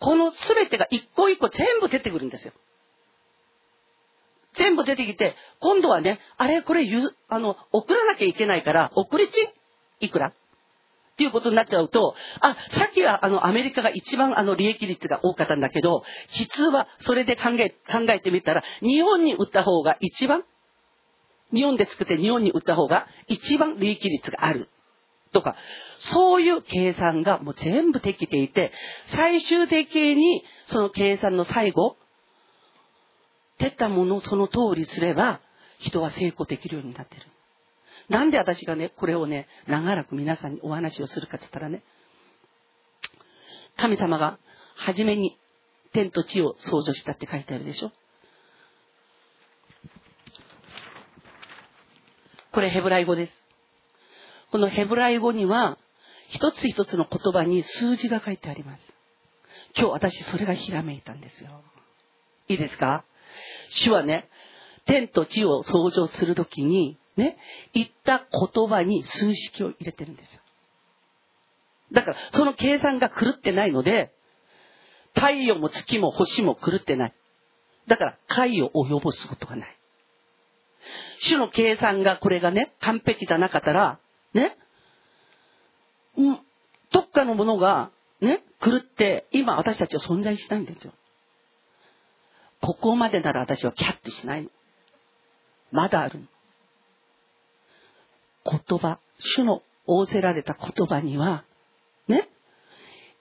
[0.00, 2.52] この全てが一個一個全部出てくるんですよ。
[4.54, 9.46] 全部出てきて、今度はね、あれ、これゆ、あの、送らなきゃいけないから、送り賃
[10.00, 10.28] いくら？
[10.28, 10.32] っ
[11.16, 20.44] ていうことになっちゃうと、あ、さっきはあのアメリカが一番あの利益率が多かったんだけど、実はそれで考え、考えてみたら、日本に売った方が一番？
[21.52, 24.70] 日本で作って日本に売った方が一番利益率がある。
[25.32, 25.56] とか、
[25.98, 28.72] そういう計算がもう全部できていて、
[29.06, 31.96] 最終的にその計算の最後、
[33.58, 35.40] 出たものをその通りすれば、
[35.78, 37.22] 人は成功できるようになってる。
[38.08, 41.82] なんで私がね、これをね、長らく皆さんにお話をするかって言ったらね、
[43.76, 44.38] 神様が
[44.74, 45.38] 初めに
[45.92, 47.92] 天と地を創造したって書いてあるでしょ
[52.52, 53.39] これヘブライ語です。
[54.50, 55.78] このヘブライ語には、
[56.28, 58.80] 一つ一つの言葉に数字が書いてあります。
[59.76, 61.50] 今日私それがひらめいたんですよ。
[62.48, 63.04] いいですか？
[63.70, 64.28] 主はね、
[64.86, 67.36] 天と地を創造するときに、ね、
[67.72, 70.40] 言った言葉に数式を入れてるんですよ。
[71.92, 74.12] だから、その計算が狂ってないので、
[75.14, 77.14] 太陽も月も星も狂ってない。
[77.88, 79.76] だから、解を及ぼすことがない。
[81.20, 83.98] 主の計算がこれがね、完璧じゃなかったら、
[86.92, 90.92] どっかのものが、ね、狂って、今私たちは存在しないんですよ。
[92.60, 94.50] ここまでなら私はキャッとしないの。
[95.72, 96.26] まだあるの。
[98.44, 101.44] 言葉、主の仰せられた言葉には、
[102.08, 102.28] ね、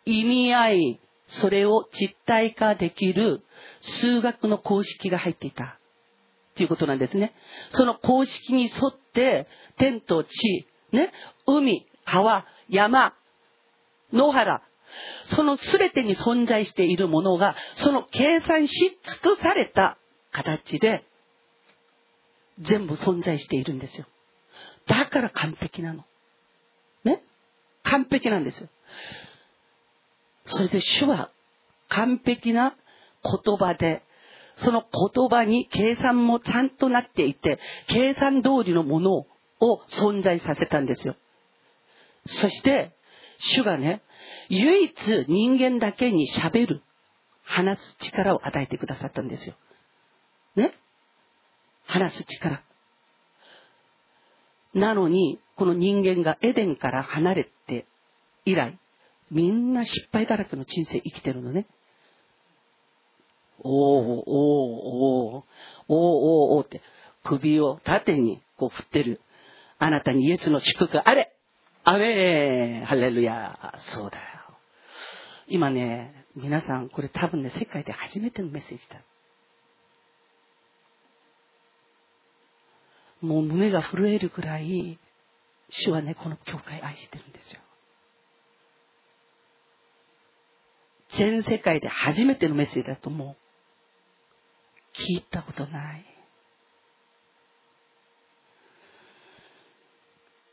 [0.05, 3.43] 意味合い、それを実体化できる
[3.81, 5.79] 数学の公式が入っていた。
[6.55, 7.33] ということなんですね。
[7.69, 11.11] その公式に沿って、天と地、ね、
[11.45, 13.13] 海、川、山、
[14.13, 14.61] 野原、
[15.25, 18.73] その全てに存在しているものが、その計算し
[19.23, 19.97] 尽くされた
[20.31, 21.05] 形で、
[22.59, 24.05] 全部存在しているんですよ。
[24.87, 26.03] だから完璧なの。
[27.03, 27.23] ね？
[27.83, 28.69] 完璧なんですよ。
[30.45, 31.29] それで主は
[31.87, 32.75] 完璧な
[33.23, 34.03] 言葉で
[34.57, 39.27] その言葉に計算もちゃんとなっていて、計算通りのものを
[39.87, 41.15] 存在させたんですよ。
[42.25, 42.91] そして、
[43.39, 44.01] 主がね、
[44.49, 46.83] 唯一人間だけに喋る、
[47.43, 49.55] 話す力を与えてくださったんですよ。
[50.55, 50.73] ね？
[51.85, 52.61] 話す力。
[54.73, 57.85] なのに、この人間がエデンから離れて
[58.45, 58.77] 以来、
[59.31, 61.65] みんな失敗だらけの人生生きてるのね。
[63.61, 65.43] おー、おー、おー、おー、
[65.87, 66.81] おー、おーって、
[67.23, 69.21] 首を縦にこう振ってる。
[69.79, 71.33] あなたにイエスの祝福あれ
[71.83, 74.23] アメンハレルヤそうだよ。
[75.47, 79.01] 今ね、皆さん、これ多分ね、世界で初めてのメッセージだ。
[83.21, 84.99] もう胸が震えるくらい、
[85.69, 87.59] 主はね、この教会愛してるんですよ。
[91.11, 93.35] 全世界で初めてのメッセージだと思う。
[94.93, 96.05] 聞いたことない。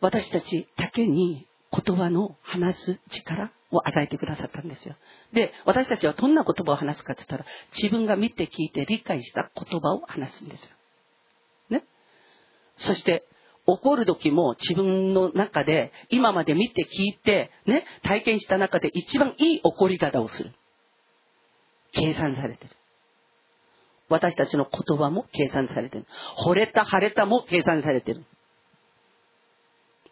[0.01, 4.95] 私たちだけに言葉の話す力を与えてくださったんですよ。
[5.33, 10.71] で、私たちはどんな言葉を話すかって言ったら、自分が見て聞いて理解した言葉を話すんですよ。
[11.71, 11.85] ね？
[12.77, 13.25] そして、
[13.67, 20.53] 怒る時も自分の中で、今まで見て聞いて、ね、体験した中で一番いい怒り方をする。
[21.93, 22.71] 計算されてる。
[24.09, 26.07] 私たちの言葉も計算されてる。
[26.47, 28.25] 惚れた、腫れたも計算されてる。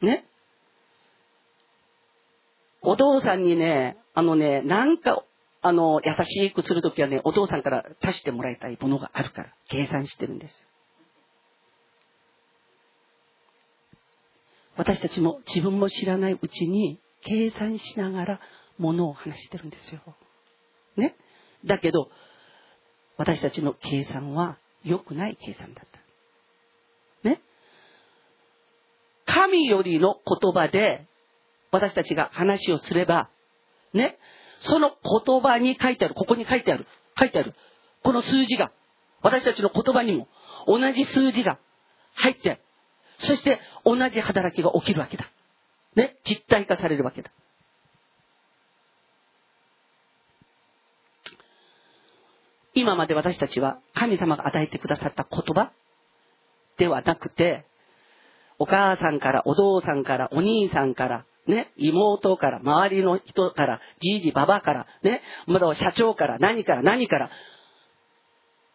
[0.05, 0.27] ね。
[2.83, 5.25] お父さんにね、あのね、なんか、
[5.63, 10.69] あの、優しくするときはね、お父さんから足してもらいたいものがあるから、計算してるんですよ。
[14.77, 18.41] 私たちも自分も知らないうちに計算しながら
[18.77, 20.01] ものを話してるんですよ。
[20.97, 21.17] ね。
[21.65, 22.11] だけど、
[23.17, 27.29] 私たちの計算は良くない計算だった。
[27.29, 27.41] ね。
[29.27, 31.07] 神よりの言葉で
[31.71, 33.31] 私たちが話をすれば、
[33.93, 34.19] ね、
[34.61, 36.87] その言葉に書いてある、ここに書いてある、
[37.19, 37.55] 書いてある、
[38.03, 38.71] この数字が、
[39.23, 40.29] 私たちの言葉にも
[40.67, 41.59] 同じ数字が
[42.15, 42.61] 入って、
[43.19, 45.31] そして同じ働きが起きるわけだ。
[45.97, 47.31] ね、実体化されるわけだ。
[52.75, 55.71] 今まで私たちは神様が与えてくださった言葉
[56.77, 57.65] ではなくて、
[58.59, 67.31] お母さんから、お父さんから、お兄さんから、ね、妹から、周りの人から、じいじ、ばばから、ね、まだ社長から、何から、何から、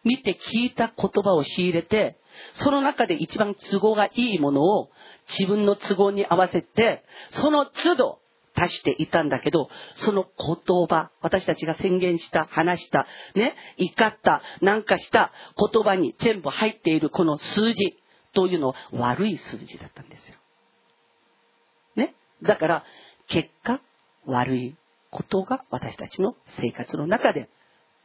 [0.04, 2.18] 見て聞いた言葉を仕入れて、
[2.54, 4.90] その中で一番都合がいいものを
[5.28, 8.20] 自分の都合に合わせて、その都度
[8.54, 17.99] 足していたんだけど、その言葉、私たちが宣言した、話した、ね、怒った、なんかした言葉に全部入っているこの数字
[18.32, 20.34] というのは悪い数字だったんですよ。
[21.96, 22.14] ね？
[22.42, 22.84] だから、
[23.28, 23.80] 結果、
[24.26, 24.76] 悪い
[25.10, 27.48] ことが私たちの生活の中で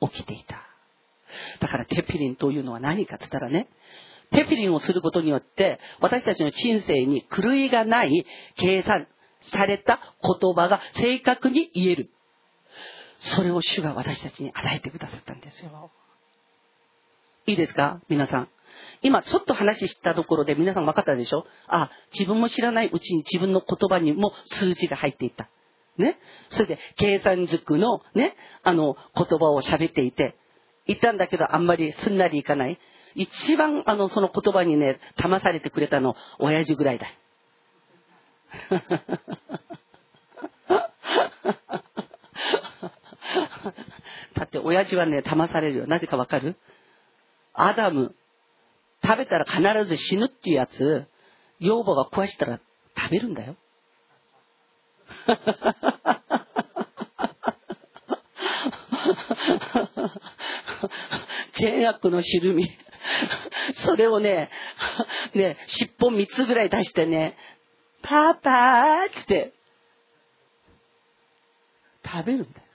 [0.01, 0.61] 起きていた。
[1.59, 3.67] だからテピリンというのは何かって言ったらね、
[4.31, 9.07] テピリンをすることによって、私たちの人生に狂いがない計算
[9.51, 12.09] された言葉が正確に言える。
[13.19, 15.91] それを主が私たちに与えてくださったんですよ。
[17.47, 18.01] いいですか？
[18.09, 18.49] 皆さん。
[19.01, 21.45] 今ちょっと話したところで皆さん分かったでしょ？
[21.67, 25.49] あ、自分も知らないうちに自分の言葉にも数字が入っていた。
[25.97, 26.17] ね？
[26.49, 30.35] それで、計算塾のね、あの、言葉を喋っていて、
[30.87, 32.77] 言ったんだけどあんまりすんなりいかない。
[33.15, 37.07] 一番あの、その言葉にね、騙されてくれたの、親父ぐらいだ。
[44.33, 45.87] だって親父はね、騙されるよ。
[45.87, 46.57] なぜかわかる？
[47.53, 48.13] アダム、
[49.05, 51.05] 食べたら必ず死ぬっていうやつ、
[51.59, 52.59] 養母が食わしたら
[52.97, 53.55] 食べるんだよ。
[61.53, 62.67] 善悪のしるみ。
[63.73, 64.49] それをね、
[65.33, 67.37] ね、尻尾3つぐらい出してね、
[68.01, 69.53] パパーって、
[72.05, 72.65] 食べるんだよ。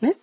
[0.00, 0.16] ね。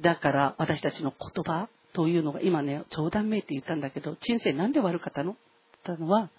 [0.00, 5.32] だから私たちの言葉、というのが今ね、冗談めいて言ったんだけど、人生なんで悪かったの？
[5.32, 5.36] っ
[5.84, 6.30] たのは、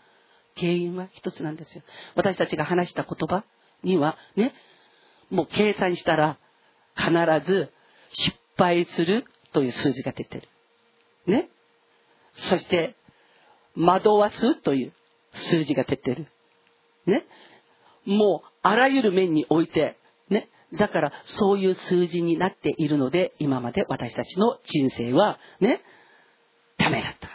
[0.57, 1.83] 原因は一つなんですよ。
[2.15, 3.43] 私たちが話した言葉
[3.83, 4.53] にはね、
[5.29, 6.37] もう計算したら
[6.95, 7.11] 必
[7.45, 7.71] ず
[8.11, 10.47] 失敗するという数字が出てる。
[11.27, 11.49] ね？
[12.35, 12.95] そして、
[13.77, 14.93] 惑わすという
[15.33, 16.27] 数字が出てる。
[17.05, 17.25] ね？
[18.05, 19.97] もう、あらゆる面において、
[20.29, 20.49] ね？
[20.75, 25.81] だからそういう数字になっているので、今まで私たちの人生はね、
[26.77, 27.29] ダメだった。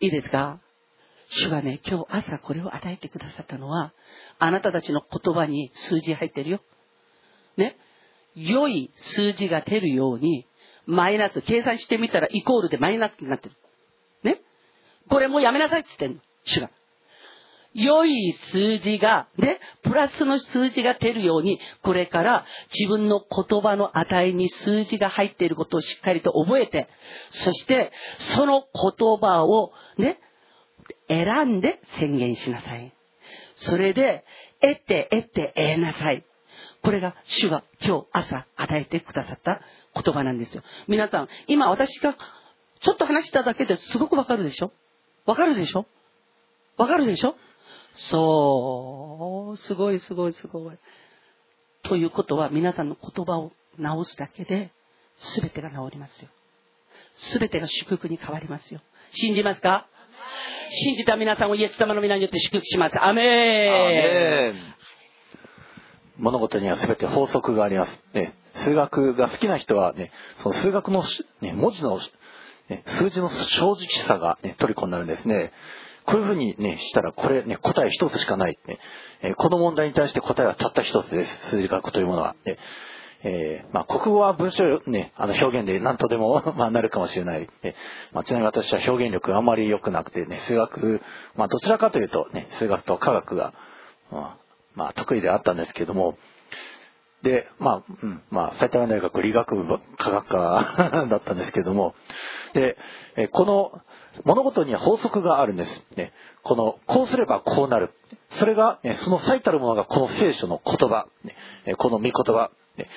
[0.00, 0.60] いいですか？
[1.30, 3.92] 主がね、今日朝これを与えてくださったのは、
[4.38, 6.60] あなたたちの言葉に数字入ってるよ。
[7.56, 7.76] ね？
[8.34, 10.46] 良い数字が出るように、
[10.86, 13.54] マイナス、計算してみたらイコールでマイナスになってる。
[14.22, 14.42] ね？
[15.08, 16.22] これもうやめなさいって言ってんの。
[16.44, 16.70] 主が。
[17.74, 26.88] 良い数字が、ね、プラスの数字が出るように、これから自分の言葉の値に数字が入っていることをしっかりと覚えて、
[27.30, 30.20] そして、その言葉をね、
[31.08, 32.92] 選んで宣言しなさい。
[33.56, 34.24] それで、
[34.60, 36.24] 得て得て得なさい。
[36.82, 39.60] これが主が今日朝与えてくださった
[39.94, 40.62] 言葉なんですよ。
[40.86, 42.16] 皆さん、今私が
[42.80, 44.70] ちょっと話しただけですごくわかるでしょ？
[45.26, 45.86] わかるでしょ？
[46.76, 47.36] わかるでしょ？
[47.94, 50.76] そう、すごいすごいすごい。
[51.84, 54.72] ということは皆さんの言葉を直すだけで
[55.36, 56.28] 全てが治りますよ。
[57.38, 58.80] 全てが祝福に変わりますよ。
[59.12, 59.86] 信じますか？
[60.70, 63.00] 信じた皆さんをイエス様の皆によって祝福します。
[63.00, 64.54] アメー
[66.16, 68.02] 物事には全て法則があります。
[68.14, 71.04] ね、数学が好きな人はね、その数学の、
[71.40, 72.00] ね、文字の、
[72.68, 75.52] ね、数字の正直さが、ね、虜になるんですね。
[76.06, 79.34] こういうふうにね、したら、これね、答え一つしかない、ね。
[79.36, 81.50] この問題に対して答えはたった一つです。
[81.50, 82.36] 数字学というものは。
[83.26, 87.48] えー、まあ、国語は文章ね、あの表現で何とでも まあ、なるかもしれない。
[87.62, 87.74] え
[88.12, 91.00] まあ、ちなみに私は表現力があまり良くなくてね、数学、
[91.34, 93.54] まあ、どちらかというとね、数学と科学が、
[94.10, 94.36] まあ、
[94.74, 96.18] まあ、得意であったんですけども、
[97.24, 101.94] で、まあ、うん、まあ、埼玉大学理学部科学科 だったんですけども、
[102.52, 102.76] で、
[103.16, 103.80] えこの
[104.24, 105.86] 物事には法則があるんです。
[105.96, 106.12] ね、
[106.42, 107.94] この、こうすればこうなる。
[108.32, 111.08] それが、ね、その最たるものがこの聖書の言葉、
[111.64, 112.88] ね、この御言葉、ね、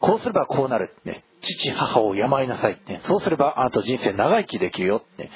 [0.00, 0.94] こうすればこうなる。
[1.04, 2.80] ね、父、母を病いなさい。
[2.88, 5.02] ね、そうすればあなた人生長生きできるよ。
[5.18, 5.30] ね、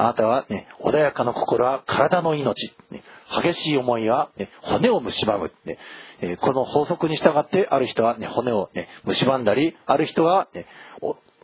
[0.00, 2.74] あなたは、ね、穏やかな心は体の命。
[2.90, 3.02] ね、
[3.44, 5.52] 激しい思いは、ね、骨を蝕む。
[5.66, 5.78] ね
[6.22, 10.66] えこの法則に従って、ある人は、ね、骨を、ね、蝕んだり、ある人は、ね、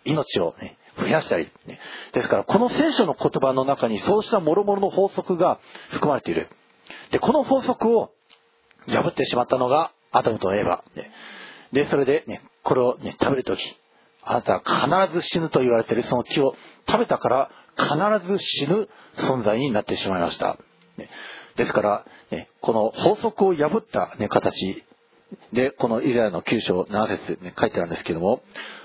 [0.06, 1.78] 命を、ね、増やしたり、ね。
[2.14, 6.48] ですから、この聖書の言葉の中にそうした諸々の法則が含まれている。
[7.10, 8.10] で、この法則を
[8.86, 10.80] 破ってしまったのがアダムとエヴァ。
[10.96, 11.10] ね、
[11.72, 13.60] で、それでね、これをね、食べるとき、
[14.22, 16.56] あなたは必ず死ぬと言われているその木を
[16.88, 20.58] 食べたから必ず死ぬ存在になってしまいました。
[21.56, 22.06] ですから、
[22.60, 24.84] この法則を破った、ね、形
[25.52, 28.42] で、このイザヤの9章7節ね、書いてあるんですけども、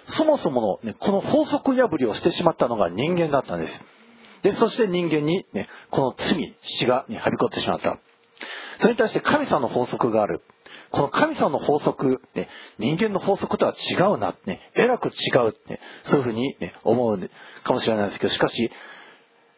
[0.08, 3.86] そもそもの、ね、この法則破りをしてしまったのが人間だったんです。
[4.42, 8.00] で、そして人間に、ね、この罪、死が、ね、はびこってしまった。
[8.80, 10.42] それに対して神様の法則がある。
[10.92, 15.12] この神様の法則、ね、人間の法則とは違うな、ね、えらく違
[15.48, 17.30] う、ね、そういうふうに、ね、思う
[17.64, 18.72] かもしれないですけど、しかし、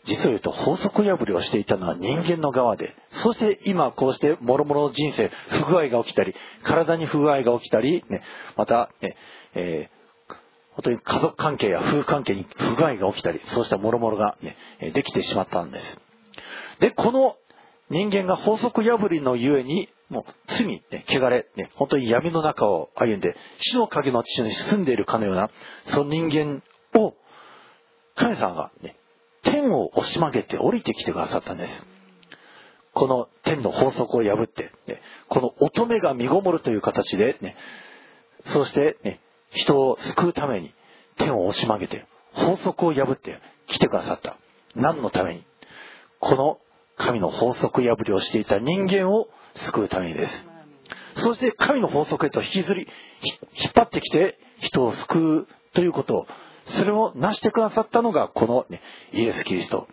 [0.05, 8.21] 実を言うと法則破りをしていたのは人間の側で、そして今こうして諸々の人生、不具合が起きたり、体に不具合が起きたり、ね、
[8.55, 9.15] また、ね、
[9.55, 10.03] えー、
[10.73, 14.57] 本当に家族関係や夫婦関係に不具合が起きたり、そうした諸々が、ね、
[14.93, 15.85] できてしまったんです。
[16.79, 17.37] で、この
[17.89, 25.49] 人間が法則破りのゆえに、もう罪、ね、汚れ、ね、本当に闇の中を歩んで、死の影の地に住んでいるかのような、
[25.87, 26.63] その人間
[26.97, 27.15] を、
[28.15, 28.95] 神様が、ね、
[29.41, 31.85] 天を押し曲げて降りてきてくださったんです。
[32.93, 37.57] この天の法則を破って、ね、この乙女が身ごもるという形で、ね、
[38.45, 40.73] そして、ね、人を救うために
[41.17, 44.37] 天を押し曲げて、法則を破って来てくださった。
[44.75, 45.45] 何のために？
[46.19, 46.59] この
[46.97, 50.45] 神の法則破りをしていた人間を救うためにです。
[51.15, 52.87] そして神の法則へと引きずり、
[53.21, 56.27] 引っ張ってきて人を救うということ
[56.67, 58.81] それを成してくださったのがこの、ね、
[59.11, 59.87] イエス・キリスト。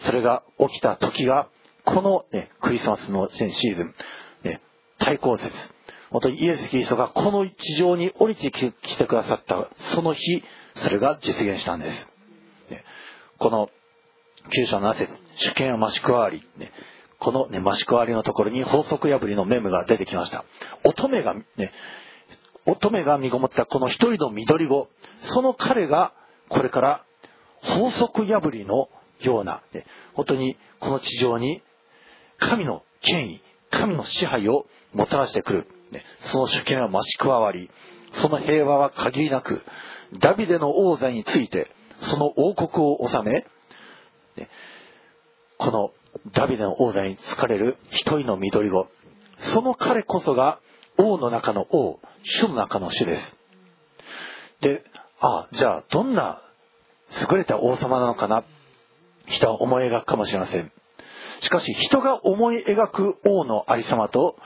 [0.00, 1.48] それが起きた時が、
[1.84, 3.94] この、ね、クリスマスのシーズン、
[4.44, 4.60] ね、
[4.98, 5.50] 対抗節。
[6.10, 10.42] 本当にイエス・キリストがこの地上に降りてきてくださったその日、
[10.76, 12.08] それが実現したんです。
[12.70, 12.84] ね、
[13.38, 13.70] この
[14.50, 16.72] 9章7節主権は増し加わり、ね、
[17.22, 20.44] この、ね、増し加わりのところに法則破りのメムが出てきました。
[20.82, 21.72] 乙女が、ね、
[22.66, 24.88] 乙女が身ごもったこの一人の緑子、
[25.20, 26.12] その彼が
[26.48, 27.04] これから
[27.62, 28.88] 法則破りの
[29.20, 31.62] ような、ね、本当にこの地上に
[32.38, 35.68] 神の権威、神の支配をもたらしてくる。
[35.92, 36.02] ね、
[36.32, 37.70] その主権は増し加わり、
[38.14, 39.62] その平和は限りなく、
[40.18, 41.70] ダビデの王座について、
[42.00, 43.46] その王国を治め、ね、
[45.58, 45.92] この
[46.32, 48.88] ダビデの王座に疲れる一人の緑子、
[49.54, 50.60] その彼こそが
[50.98, 53.36] 王の中の王、主の中の主です。
[54.60, 54.84] で、
[55.20, 56.42] ああ、じゃあどんな
[57.30, 58.44] 優れた王様なのかな？
[59.26, 60.70] 人は思い描くかもしれません。
[61.40, 64.36] しかし人が思い描く王のありさまと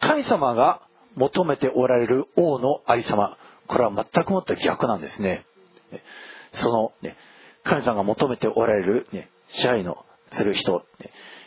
[0.00, 0.80] 神様が
[1.16, 5.44] 求めておられる王のありさま、これは全くもって逆なんですね。
[6.52, 7.16] その、ね、
[7.64, 10.84] 神様が求めておられる、ね、支配のする人、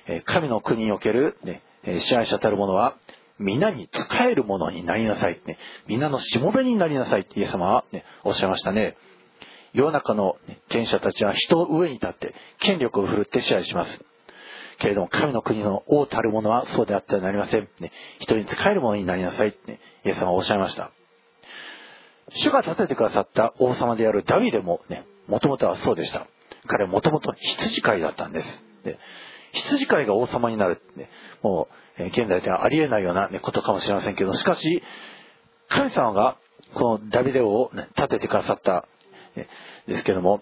[0.07, 1.61] ね、神の国における、ね、
[1.99, 2.97] 支配者たる者は
[3.39, 5.39] 皆に仕える者になりなさい。
[5.45, 5.57] ね、
[5.87, 8.97] 皆のしもべになりなさいってイエス様は、ね、おっしゃいましたね。
[9.71, 14.05] 世の中の、ね、権者たちは人を上に立って権力を振るって支配します。
[14.79, 17.69] けれども神の国の王たる者はそうであってはなりません。
[17.79, 19.55] ね、人に仕える者になりなさい。
[19.67, 20.91] ね、イエス様はおっしゃいました。
[22.31, 26.27] 主が立ててくださった王様であるダビデもね、もともとはそうでした。
[26.67, 28.68] 彼はもともと羊飼いだったんです。
[28.83, 28.99] で
[29.53, 31.09] 羊飼いが王様になるって、ね、
[31.41, 31.67] も
[31.97, 34.83] う、え現代ではありえないような、ね、ことかもしれませんけど、しかし、
[35.67, 36.37] 神様が
[36.73, 38.87] このダビデ王を、ね、立ててくださった、
[39.35, 39.47] ね、
[39.87, 40.41] ですけども、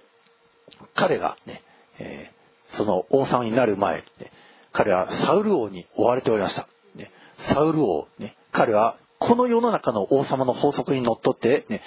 [0.96, 1.64] 彼がね、
[2.00, 4.04] えー、その王様になる前、ね、
[4.74, 6.68] 彼はサウル王に追われておりました。
[6.96, 7.12] ね、
[7.54, 11.82] サウル王、ね、彼はこの世の中の王様の法則にのっとって、ね、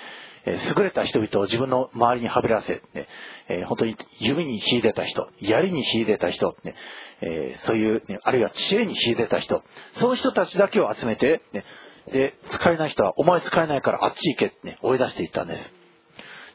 [0.46, 3.08] え優れた人々を自分の周りにはべらせ、ね
[3.48, 6.74] え、本当に弓に秀でた人、槍に秀でた人、ね
[7.20, 9.62] え、そういう、ね、あるいは知恵に秀でた人、
[9.94, 11.64] その人たちだけを集めて、ね、
[12.10, 15.74] で、使えない人は、お前使えないからあっち行けってね、追い出していったんです。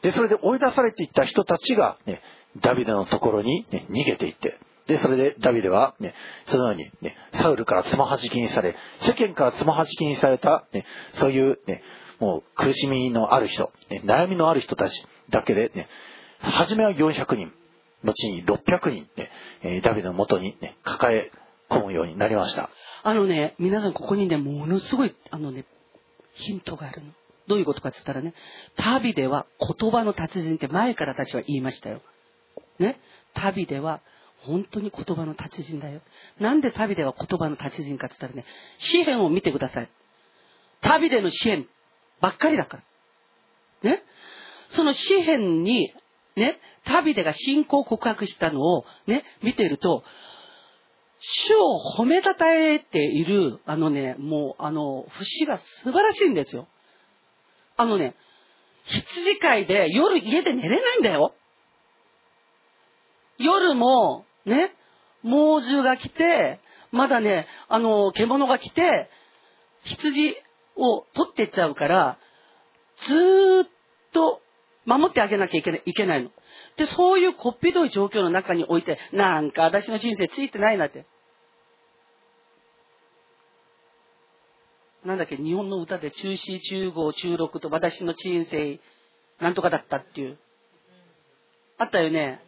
[0.02, 2.20] で、それで追い出されていった人たちが、ね、
[2.60, 6.14] ダビデのところに、ね、逃げていって、で、それでダビデは、ね、
[6.46, 10.84] そのように、ね、サウルからつまはじきにされ、世間からつまはじきにされた、ね、
[11.14, 11.82] そういう、ね、
[12.18, 15.88] もう苦しみのある人、ね、悩みのある人たちだけで、ね、
[16.38, 17.52] 初めは400人、
[18.04, 19.08] 後に600人、
[19.62, 21.30] ね、ダビデのもとに、ね、抱え
[21.68, 22.70] 込むようになりました。
[23.02, 25.64] あのね、皆さんここにね、ものすごい、あのね、
[26.34, 27.12] ヒントがあるの。
[27.48, 28.34] どういうことかって言ったらね、
[28.76, 32.02] 旅では言葉の達人って前からたちは言いましたよ。
[32.78, 33.00] ね。
[33.34, 34.00] 旅では
[34.40, 36.00] 本当に言葉の達人だよ。
[36.40, 38.48] なんで旅では言葉の達人かって言ったらね、
[38.78, 39.88] 詩篇を見てください。
[40.80, 41.66] 旅での詩篇
[42.20, 42.82] ばっかりだか
[43.82, 43.90] ら。
[43.90, 44.02] ね？
[44.68, 45.92] その詩篇に、
[46.36, 50.02] ね、旅でが信仰告白したのをね、見てると、
[51.18, 56.68] 主を褒めたたえている、あのね、もう、あの、節が素晴らしいんですよ。
[57.76, 58.14] あのね、
[58.84, 61.34] 羊飼いで夜家で寝れないんだよ。
[63.38, 64.74] 夜も、ね、
[65.22, 66.60] 猛獣が来て、
[66.92, 69.10] まだね、あの、獣が来て、
[69.84, 70.36] 羊
[70.76, 72.18] を取ってっちゃうから、
[73.08, 73.68] ずーっ
[74.12, 74.40] と
[74.84, 76.30] 守ってあげなきゃいけないいけないの。
[76.76, 81.06] で、そういうこっぴどい状況の中において、なんか私の人生ついてないなって。
[85.04, 88.80] なんだっけ、日本の歌で中止、中号、中六と私の人生、
[89.40, 90.38] なんとかだったっていう。
[91.78, 92.42] あったよね。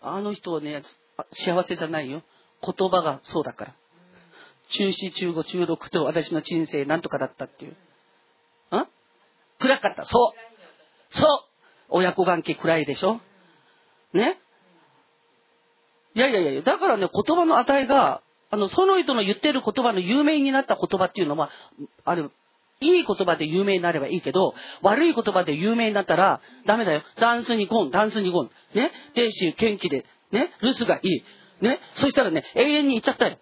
[0.00, 0.82] あの人はね、
[1.32, 2.22] 幸せじゃないよ。
[2.62, 3.76] 言葉がそうだから。
[4.72, 7.72] 中止、中五、中六と私の人生なんとかだったっていう。
[7.72, 8.86] ん
[9.58, 10.04] 暗かった。
[10.04, 11.14] そう。
[11.14, 11.26] そう。
[11.90, 13.20] 親子関係暗いでしょ？
[14.12, 14.38] ね？
[16.14, 21.50] いやいやいや、だからね、言葉の値が、あの、その人の言ってる言葉の有名になった言葉っていうのは、
[22.04, 22.30] ある、
[22.80, 27.02] いい言葉で有名になればいいけど、悪い言葉で有名になったら、ダメだよ。
[27.18, 28.50] ダンスにゴン、ダンスにゴン。
[28.74, 28.90] ね？
[29.14, 30.52] 天使、元気で、ね？
[30.62, 31.24] 留守がいい。
[31.64, 31.80] ね？
[31.94, 33.38] そしたらね、永遠に言っちゃったよ。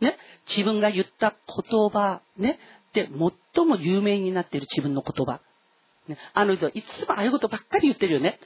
[0.00, 0.16] ね。
[0.48, 2.58] 自分が言った言葉、ね。
[2.92, 3.08] で、
[3.54, 5.40] 最も有名になっている自分の言葉。
[6.08, 6.18] ね。
[6.34, 8.38] あの人、いつもああいうことばっかり言ってるよね。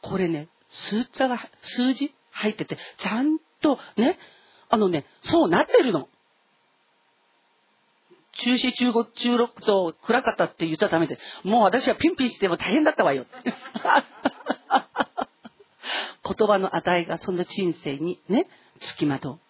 [0.00, 4.18] これね、数字が、数字入ってて、ちゃんとね、
[4.68, 6.08] あのね、そうなってるの。
[8.32, 13.26] 中四、中五、中六と暗かったって言っちゃダメで、もう私はピンピンしても大変だったわよ。
[16.24, 18.48] 言葉の値がその人生にね、
[18.80, 19.40] つきまとう。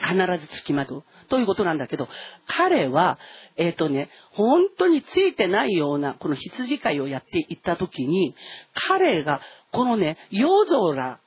[0.00, 1.04] 必ずつきまとう。
[1.28, 2.08] ということなんだけど、
[2.46, 3.18] 彼は、
[3.56, 8.34] えっ、ー、とね、本当についてないような、この羊飼いをやっていった時に、
[8.74, 9.40] 彼が、
[9.72, 11.20] このね、夜空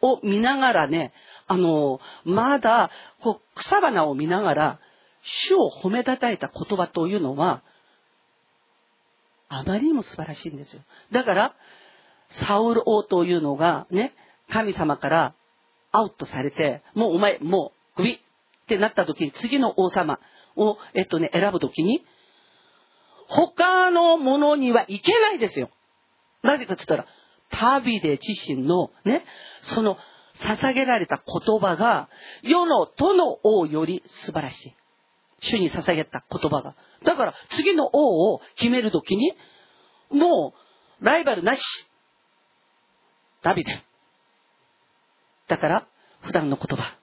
[0.00, 1.12] を見ながらね、
[1.46, 4.80] あの、まだ、こう、草花を見ながら、
[5.22, 7.62] 主を褒めたたえた言葉というのは、
[9.48, 10.82] あまりにも素晴らしいんですよ。
[11.10, 11.54] だから、
[12.46, 14.14] サウル王というのがね、
[14.50, 15.34] 神様から
[15.92, 18.18] アウトされて、もうお前、もうう首っ
[18.66, 20.18] てなった時に次の王様
[20.56, 22.04] を、えっとね、選ぶ時に、
[23.28, 25.70] 他のものにはいけないですよ。
[26.42, 27.06] なぜかって言ったら、
[27.50, 29.24] 旅で自身のね、
[29.62, 29.96] その
[30.40, 32.08] 捧げられた言葉が、
[32.42, 34.74] 世の都の王より素晴らしい。
[35.40, 36.76] 主に捧げた言葉が。
[37.04, 39.32] だから次の王を決めるときに、
[40.10, 40.54] も
[41.00, 41.62] うライバルなし。
[43.42, 43.82] ダビデ。
[45.48, 45.88] だから、
[46.20, 47.01] 普段の言葉。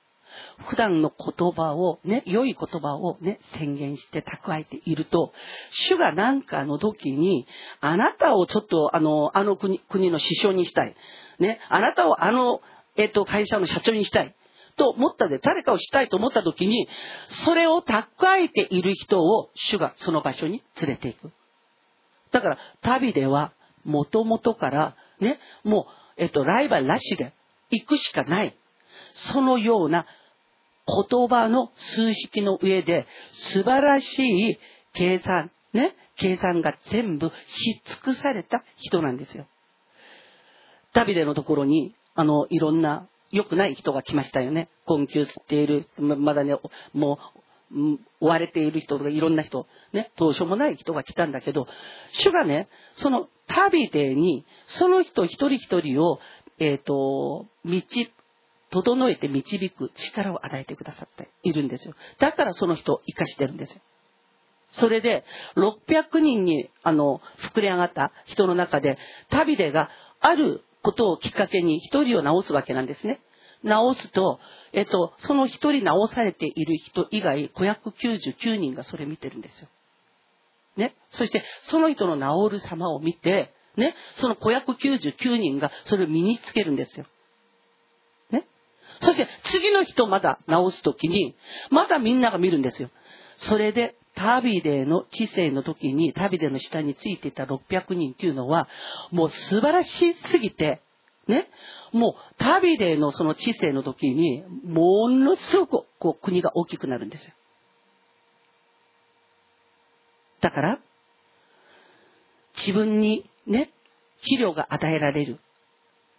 [0.68, 5.34] 普段の言葉をね、良い言葉をね、宣言して蓄えていると、
[5.72, 7.48] 主が何かの時に、
[7.82, 10.96] あなたをちょっとあの、あの国、国の首相にしたい。
[11.40, 12.62] ね、あなたをあの、
[12.96, 14.36] えっ、と、会社の社長にしたい。
[14.76, 16.88] と思ったで、誰かをしたいと思った時に、
[17.28, 21.32] それを蓄えている人を主がその場所に連れていく。
[22.32, 25.88] だから、旅では、もともとから、ね、も
[26.18, 27.34] う、えっと、ライバルなしで
[27.72, 28.56] 行くしかない。
[29.14, 30.06] そのような
[31.10, 34.60] 言葉の数式の上で素晴らしい
[34.94, 39.46] 計算、ね、計算が全部し尽くされた人なんですよ。
[40.94, 44.70] ダビデのところに、あの、いろんな良くない人が来ましたよね。
[44.86, 46.56] 困窮吸っている、まだね、
[46.94, 47.20] も
[47.72, 51.68] う、追われている人とかいろんな人、ね、どうしようもない人が来たんだけど、
[52.12, 56.20] 主がね、その旅でに、その人一人一人を、
[56.58, 57.46] えっ、ー、と、
[58.72, 61.94] 整えて導く力を与えてくださっているんですよ。
[62.20, 63.82] だからその人を生かしてるんですよ。
[64.72, 65.24] それで、
[65.56, 68.98] 600人に、あの、膨れ上がった人の中で、
[69.30, 69.90] 旅でが
[70.20, 73.20] あることをきっかけに一人を治すわけなんですね。
[73.64, 74.40] 治すと、
[74.72, 79.68] えっと、その一人治されている人以外、599人がそれ見てるんですよ。
[80.78, 80.96] ね。
[81.10, 83.96] そして、その人の治る様を見て、ね。
[84.16, 87.06] その599人がそれを身につけるんですよ。
[89.02, 91.36] そして、次の人まだ治すときに、
[91.70, 92.90] まだみんなが見るんですよ。
[93.38, 98.68] それで、タビデの知性の時に、タビデの下についていた600人っていうのは、
[99.12, 100.82] もう素晴らしすぎて、
[101.28, 101.48] ね、
[101.94, 107.34] もうタビデのその知性の時に、ものすごくこう国が大きくなるんですよ。
[110.42, 110.80] だから、
[112.58, 113.72] 自分にね、
[114.18, 115.40] 肥料が与えられる。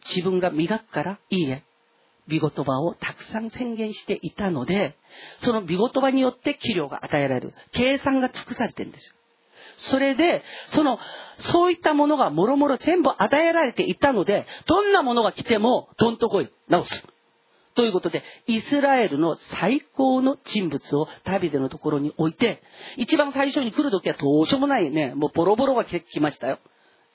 [0.08, 1.62] 自分が磨くからいいえ。
[2.30, 4.96] 美言葉をたくさん宣言していたので、
[5.38, 7.54] その美言葉によって器量が与えられる。
[7.72, 9.14] 計算が尽くされてるんです。
[9.78, 10.98] それで、その、
[11.38, 17.04] そういったものがもろもろ全部与えられていたので、どんなものが来ても、どんと来い、直す。
[17.74, 22.62] ということで、イスラエルの最高の人物を旅でのところに置いて、
[22.96, 26.58] 一番最初に来るときはどうしようもないね、もうボロボロが来ましたよ。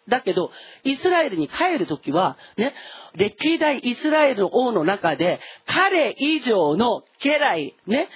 [0.07, 0.51] だけど、
[0.83, 2.73] イスラエルに帰るときは、ね、
[3.15, 8.09] 歴代イスラエル王の中で、彼以上の家来、ね、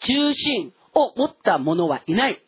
[0.00, 2.42] 中心を持った者はいない。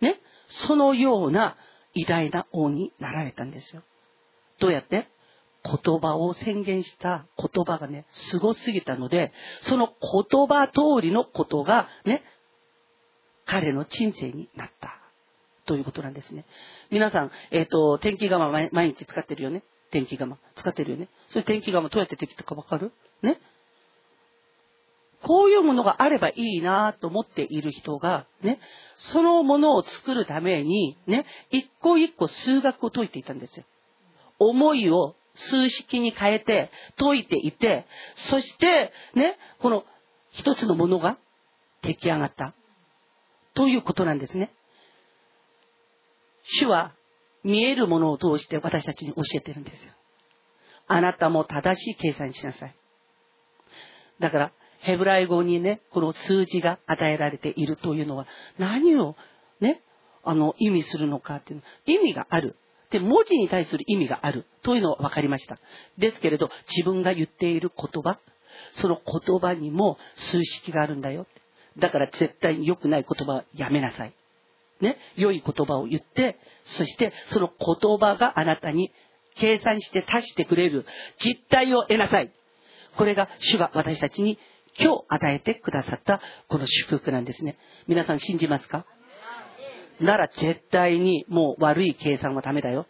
[0.00, 1.56] ね、そのような
[1.94, 3.82] 偉大な王になられたんですよ。
[4.58, 5.08] どうやって？
[5.64, 12.24] 言葉を宣言した言葉がね、凄すぎたので、その言葉通りのことがね、
[13.44, 15.01] 彼の人生になった。
[15.66, 16.44] ということなんですね。
[16.90, 19.62] 皆さん、えっ、ー、と、天気釜毎日使ってるよね？
[19.90, 20.38] 天気釜。
[20.56, 21.08] 使ってるよね？
[21.28, 22.92] それ天気釜どうやってできたかわかる？
[23.22, 23.40] ね？
[25.22, 28.58] こういうものがあればいいなと思っている人が、ね、
[28.98, 33.64] そのものを作るために、ね、一個一個数学を解いていたんですよ。
[34.40, 37.86] 思いを数式に変えて解いていて、
[38.16, 39.84] そして、ね、この
[40.32, 41.18] 一つのものが
[41.82, 42.52] 出来上がった。
[43.54, 44.50] ということなんですね。
[46.44, 46.94] 主は
[47.44, 49.92] 見えるものを通して私たちに教えてるんですよ。
[50.86, 52.76] あなたも正しい計算しなさい。
[54.20, 58.26] だから、ヘブライ語にね、この数字が与えられているというのは、
[58.58, 59.16] 何を
[59.60, 59.80] ね、
[60.24, 62.56] あの、意味するのかっていうの、意味がある。
[62.90, 65.58] で、文字に対する意味があるというのは分かりました。
[65.98, 68.18] ですけれど、自分が言っている言葉、
[68.74, 71.26] その言葉にも数式があるんだよ。
[71.78, 74.14] だから絶対に良くない言葉はやめなさい。
[74.82, 78.92] ね、良い言葉を言って、そしてその言葉があなたに
[79.36, 80.84] 計算して足してくれる
[81.18, 82.30] 実態を得なさい。
[82.96, 84.38] これが主が私たちに
[84.78, 87.56] 今日与えてくださったこの祝福なんですね。
[87.86, 88.84] 皆さん信じますか？
[90.00, 92.86] なら絶対にもう悪い計算はダメだよ。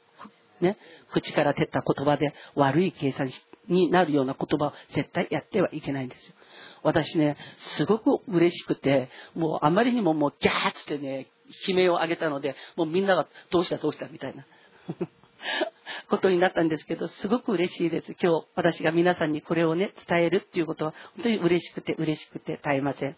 [0.61, 0.79] ね？
[1.13, 3.31] 口から出た言葉で悪い計算
[3.69, 6.35] になるような言葉を絶対やってはいけないんですよ。
[6.83, 11.29] 私ね、すごく嬉しくて、もうあまりにももうギャーってね、
[11.69, 14.45] 悲鳴を上げたので、もうみんながどうしたどうしたみたいな
[16.09, 18.15] ことになったんですけど、すごく嬉しいです。
[18.21, 23.17] 今日私が皆さんにこれをね、伝えるっていうことは本当に嬉しくて嬉しくて絶えません。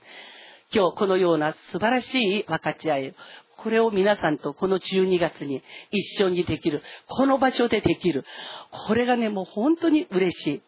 [0.72, 3.14] 今日このような素晴らしい分かち合い、
[3.59, 8.24] これを皆さんとこの12月に一緒にできる、この場所でできる、
[8.70, 10.62] これがね、もう本当に嬉しい。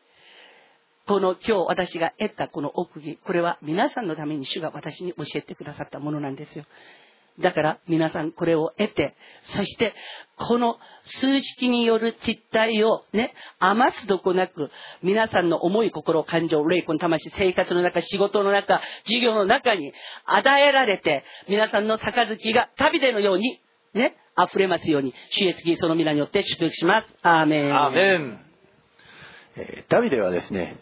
[1.06, 6.64] この今日私が得たこの奥義、これは皆さんのために主が私に教えてくださったものなんですよ。
[7.41, 9.95] だから皆さんこれを得て、そして
[10.37, 14.70] この数式による実態をね、余すどこなく
[15.03, 19.93] 皆さんの思い、心、感情、霊魂、魂、生活の中、仕事の中、授業の中に
[20.24, 23.61] 与えられて、皆さんの杯が旅でのように
[23.95, 27.14] ね、溢れますように、主イエスキリストの皆によって祝福します。
[27.22, 27.74] アーメン。
[27.74, 28.41] アーメン。
[29.57, 30.78] えー、ダビデはですね、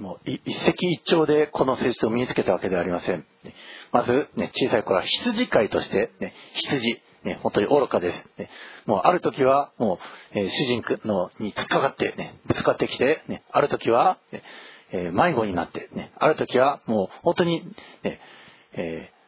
[0.00, 3.24] もう一石一鳥でこの性質を身につけたわけではありません。
[3.92, 8.28] まず、ね、小さい頃は羊飼いとして、ね、羊、ね、本当に愚かです。
[8.38, 8.50] ね、
[8.86, 9.98] もうある時は、も
[10.34, 14.42] う、えー、主人のに突っかかって、ね、ぶつかってきて、ね、ある時は、ね
[14.92, 17.64] えー迷子になって、ね、ある時はもう本当に、
[18.02, 18.20] ね、
[18.72, 19.19] えー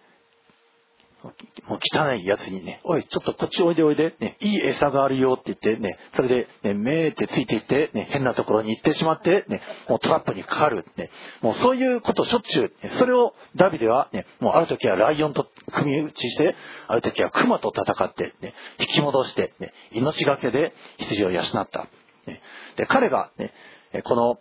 [1.69, 11.11] もう汚いやつにね、おい、ちょっとこっちおいでおいで、ね、いい餌があるよって言ってね、それで、ね、めーってついていって、ね、変なところに行ってしまって、ね、もうトラップにかかる、ね、
[11.41, 16.57] もうそういうことをしょっちゅう、ねそれをダビデは、ね、もうある時はライオンと組み打ちして、
[16.89, 21.89] ある時はクマと戦って、ね、引き戻して、ね、命がけで羊を養った。
[22.27, 22.41] ね、
[22.77, 23.53] で、彼が、ね、
[23.93, 24.39] えこの、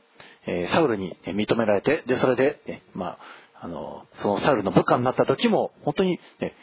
[0.47, 6.55] えーサウルにね認められて、で、それで、ね、まあ、あの、そのサウルの部下になった時も、本当に、ね、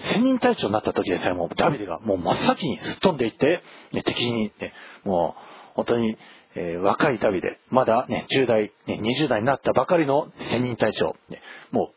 [0.00, 4.72] 千人隊長になった時でさえもうダビデがもう真っ先にすっ飛んでいって、ね、敵に、ね、
[5.04, 5.40] もう
[5.74, 6.16] 本当に、
[6.54, 11.40] えー若いダビデ、まだね、10代、ね、20代になったばかりの千人隊長、ね、
[11.70, 11.92] も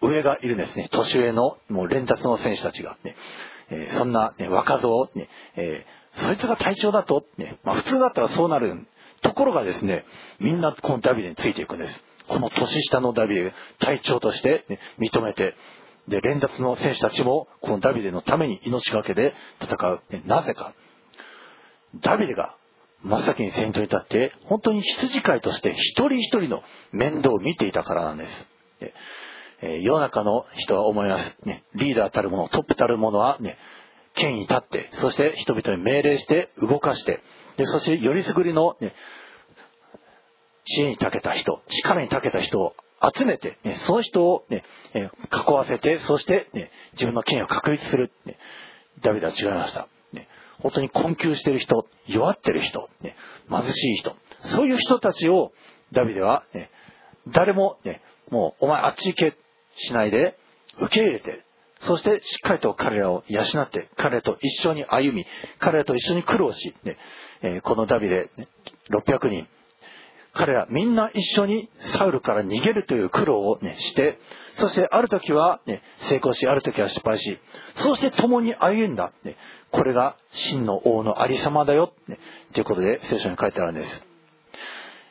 [0.00, 3.16] う上がいるんですね、年上のもう連達の選手たちが、ね、
[3.70, 8.86] えーそんな、ね、若造、ね、えーそいつが隊長だと、ね、まあ普通だったらそうなる。
[9.22, 10.04] ところがですね、
[10.40, 12.04] みんなこのダビデについていくんです。
[12.28, 15.54] この年下のダビデ、隊長として、ね認めて、
[16.08, 20.02] で、連達の選手たちも、このダビデのために命がけで戦う。
[20.26, 20.74] なぜか。
[22.00, 22.56] ダビデが
[23.02, 28.48] 真っ先に先頭に立って、本当に羊飼いとして一人一人の面倒を見ていたからなんです。
[28.80, 28.94] で
[29.64, 31.36] えー世の中の人は思います。
[31.44, 33.58] ね、リーダーたる者、トップたる者はね、
[34.14, 37.20] 権威に立って、そして人々に命令して動かして、
[37.56, 38.92] で、そしてよりすぐりの、ね、
[40.64, 42.74] 知恵に長けた人、力に長けた人を
[43.14, 48.12] 集めて、ね、その人を、ね、囲わせて、そして、ね、自分の権威を確立する。
[48.24, 48.38] ね、
[49.02, 49.88] ダビデは違いました。
[50.12, 50.28] ね、
[50.60, 53.16] 本当に困窮している人、弱っている人、ね、
[53.48, 55.52] 貧しい人、そういう人たちを
[55.92, 56.70] ダビデは、ね、
[57.28, 59.36] 誰も、ね、もうお前あっち行け
[59.76, 60.38] しないで
[60.80, 61.44] 受け入れて、
[61.80, 65.26] そしてしっかりと彼らを養って、彼らと一緒に歩み、
[65.58, 66.96] 彼らと一緒に苦労し、ね
[67.42, 68.48] えこのダビデ、ね、
[68.90, 69.48] 600人、
[70.34, 74.18] 彼らみんな一緒にサウルから逃げるという苦労を、ね、して、
[74.56, 77.38] そしてある時は、ね、成功し、ある時は失敗し、
[77.76, 79.12] そして共に歩んだ。
[79.24, 79.36] ね、
[79.70, 81.92] これが真の王のありさまだよ。
[82.08, 82.18] ね、
[82.54, 84.02] ということで聖書に書いてあるんです。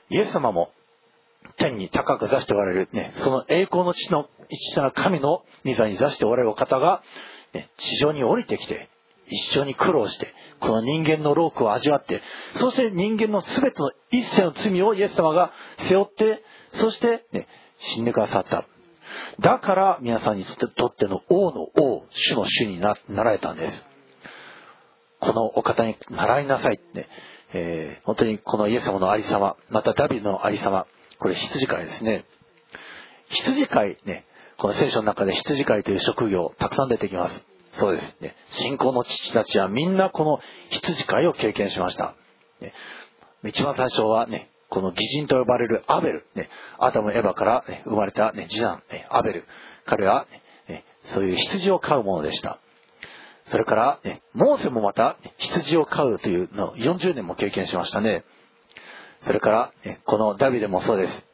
[0.10, 0.72] イエス様も
[1.58, 7.04] 天に高く座しておられる、ね、その栄光の地の一な神の御座に座しておられる方が、
[7.54, 8.90] ね、地上に降りてきて、
[9.32, 12.22] 一緒に苦労して、この人間の労苦を味わって、
[12.56, 15.52] そして人間の全ての一切の罪をイエス様が
[15.88, 17.48] 背負って、そして、ね、
[17.80, 18.66] 死んでくださった。
[19.40, 23.86] だから皆さんにとっての王の王、主の主になられたんです。
[25.20, 27.08] このお方に習いなさいって、ね
[27.54, 30.88] えー本当にこのイエス様のありさま、またダビデのありさま、
[31.20, 32.26] これ羊飼いですね。
[33.30, 34.26] 羊飼いね、
[34.58, 37.51] この聖書の中で羊飼いという職業たくさん出てきます。
[37.80, 38.36] そうですね。
[38.52, 42.16] 信仰の父たちはみんなこの羊飼いを経験しました。
[42.60, 42.74] ね
[43.44, 46.50] 一番最初はね、この義人と呼ばれるアベル、ね、
[46.80, 49.46] アダム・エヴァから、ね、生まれた、ね、次男、ね、アベル。
[49.86, 50.28] 彼は、
[51.08, 52.60] そういう羊を飼うものでした。
[53.48, 58.24] それから、ね、モーセもまた羊を飼うというのを40年も経験しましたね。
[59.26, 61.26] それから、ねこのダビデもそうです。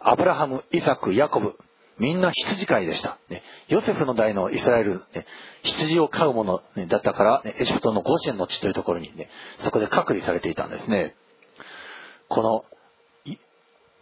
[0.00, 1.58] アブラハム、イサク、ヤコブ、
[2.00, 3.18] みんな羊飼いでした。
[3.28, 5.26] ねヨセフの代のイスラエル、ね
[5.62, 9.28] 羊を飼うもの、ねだったから、ねエジプトのゴシェンの地というところに、ね、
[9.60, 11.14] そこで隔離されていたんですね。
[12.28, 12.64] この、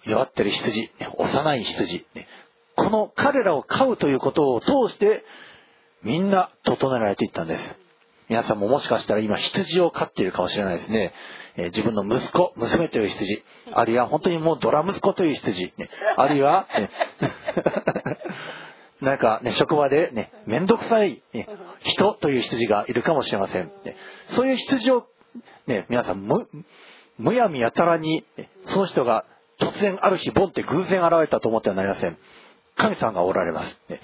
[0.04, 2.28] 弱ってる羊、幼い羊、ね
[2.76, 5.24] この彼らを飼うということを通して、
[6.04, 7.76] みんな整えられていったんです。
[8.28, 11.12] 皆さんももしかしたら今羊を飼っているかもしれないですね。
[11.56, 13.42] え自分の息子、娘という羊、
[13.72, 16.90] あるいは本当にもうドラ息子という羊、ね、あるいは、ね
[19.00, 21.48] なんかね、職場でね、めんどくさい、ね、
[21.80, 23.70] 人という羊がいるかもしれません。
[23.84, 23.96] ね
[24.30, 25.06] そういう羊を、
[25.66, 26.48] ね、皆さんむ、
[27.16, 29.24] むやみやたらに、ねその人が
[29.60, 32.16] 突然ある日ボンって偶然現れたと思ってはなりません。
[32.76, 33.80] 神様がおられます。
[33.88, 34.00] ね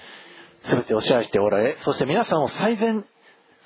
[0.69, 3.05] 全てを支配しておられ、そして皆さんを最善、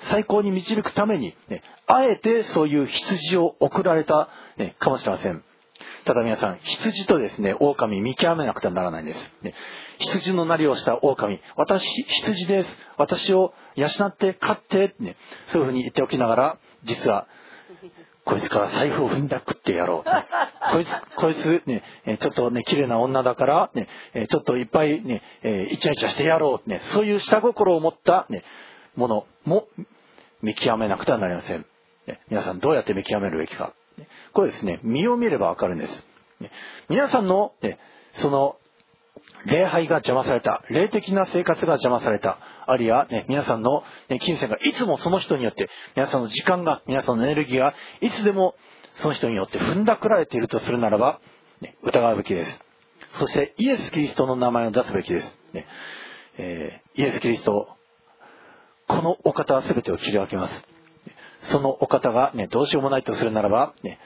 [0.02, 5.42] 最高に導くために、ね、あえてそういう羊を送られた、ね、かもしれません。
[6.04, 9.32] ただ皆さん、羊とですね、狼見極めなくてはならないんです。
[9.42, 9.54] ね、
[9.98, 12.68] 羊のなりをした狼、私、羊です。
[12.96, 15.16] 私を養って飼って、ね、
[15.46, 17.26] そういうふうに言っておきながら、実は、
[18.24, 20.72] こいつから財布を踏んだくってやろう。
[20.72, 21.82] こいつ、こいつね、
[22.20, 23.88] ちょっとね、綺麗な女だから、ね、
[24.28, 26.68] ちょっといっぱいね、えイチャイチャしてやろう。
[26.68, 28.44] ね、そういう下心を持った、ね、
[28.94, 29.66] ものも
[30.42, 31.66] 見極めなくてはなりません。
[32.06, 33.74] ね皆さんどうやって見極めるべきか。
[34.32, 36.04] これですね、身を見ればわかるんです。
[36.88, 37.52] 皆さんの、
[38.14, 38.56] その、
[39.46, 48.54] 礼拝が邪魔された、霊的な生活が邪魔された、あるいは、ね、皆さんの、ね、金銭がいつもその人によって、皆さんの時間が、皆さんのエネルギーが、いつでも
[48.94, 51.20] その人によって踏んだくられているとするならば、
[51.60, 52.60] ね、疑うべきです。
[53.14, 55.38] そしてイエス・キリストの名前を出すべきです。
[55.52, 55.66] ね
[56.38, 57.68] えー、イエス・キリスト、
[58.86, 60.64] このお方は全てを切り分けます。
[61.44, 63.98] そのお方が、ね、どうしようもないとするならば、ね、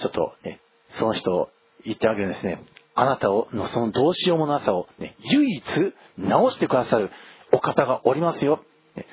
[0.00, 0.60] ちょっと、ね、
[0.98, 1.50] その人を
[1.84, 2.62] 言ってあげるんですね。
[2.94, 7.10] あなたをのそのどうしようもなさを、ね、唯一直してくださる
[7.52, 8.64] お方がおりますよ。
[8.96, 9.06] ね、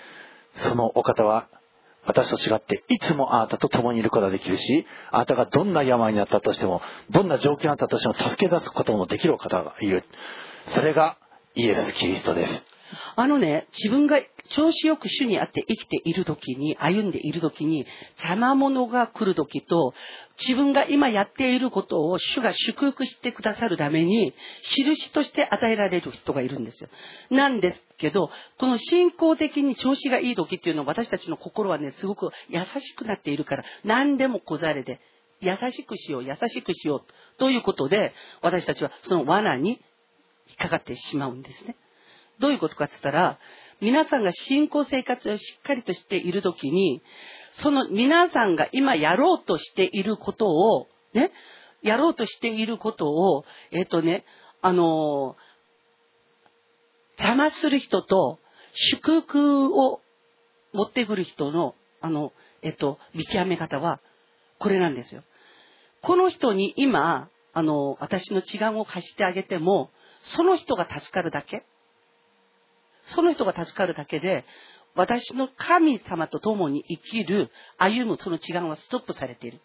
[0.55, 1.47] そのお方は
[2.07, 10.03] 私と違っていつもあなたと共にいることができるし、あなたがどんな病になったとしても、どんな状況になったとしても助け出すこともできるお方がいる。
[10.67, 11.17] それが
[11.55, 12.65] イエス・キリストです。
[13.15, 14.19] あのね、自分が
[14.49, 17.85] 調子よく主にあって生きている時に、歩んでいる時に、
[18.17, 19.93] 邪魔者が来る時と、
[20.39, 24.33] 自分が今やっていることを主が祝福してくださるために、
[24.63, 26.89] 印として与えられる人がいるんですよ。
[27.29, 34.99] なんですけど、この信仰的に調子がいい時っていうのは私たちの心はね、すごく優しくなっているから、何でも小ざれで、
[35.41, 39.81] 優しくしよう、優しくしよう、ということで、私たちはその罠に
[40.47, 41.75] 引っかかってしまうんですね。
[42.39, 43.39] どういうことかって言ったら、
[43.81, 47.01] 皆さんが信仰生活をしっかりとしているときに、
[47.53, 51.31] その皆さんが今やろうとしていることを、ね、
[51.81, 54.25] やろうとしていることを、えっ、ー、とね、
[54.61, 55.35] あの
[57.17, 58.39] 邪魔する人と
[58.73, 60.01] 祝福を
[60.73, 63.99] 持ってくる人の、あの、えっ、ー、と、見極め方は、
[64.59, 65.23] これなんですよ。
[66.01, 69.91] この人に今、あの、私の治安を貸してあげても、
[70.23, 71.63] その人が助かるだけ。
[73.07, 74.45] その人が助かるだけで、
[74.95, 79.59] 私の神様と共に生きる、歩むその違いはストップされている。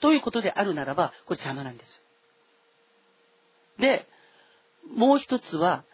[0.00, 1.94] ということであるならば、これ邪魔なんですよ。
[3.78, 4.06] で、
[4.94, 5.84] もう一つは、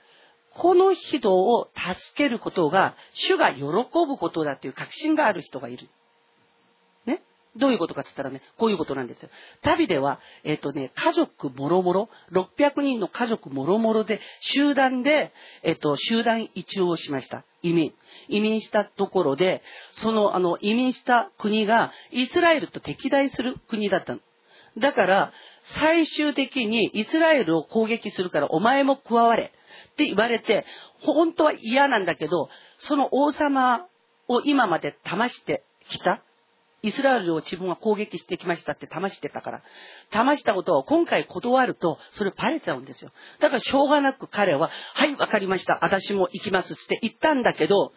[0.53, 5.89] この人を助けることが、主が喜ぶことだという確信がある人がいる。
[7.57, 9.29] どういうことかって言ったらね、こういうことなんですよ。
[9.63, 15.33] 旅では、えっ、ー、とね、家族もろもろ、600人の家族もろもろで、集団で、
[15.63, 17.45] えっ、ー、と、集団移住をしました。
[17.63, 17.93] 移民。
[18.29, 24.21] 移民したところで、その、あの、移民した国が、イスラエルと敵対する国だったの。
[24.79, 25.33] だから、
[25.63, 29.53] 最終的にイスラエルを攻撃するからお前も加われ
[29.93, 30.65] って言われて、
[31.01, 32.49] 本当は嫌なんだけど、
[32.79, 33.87] その王様
[34.29, 36.23] を今まで騙してきた。
[36.83, 39.63] イスラエルを自分は攻撃してきましたって騙してたから。
[40.13, 43.11] 騙したことを今回断ると、それバレちゃうんですよ。
[43.41, 45.79] だからしょうがなく彼は、はい、わかりました。
[45.83, 47.93] 私も行きますって言ったんだけど、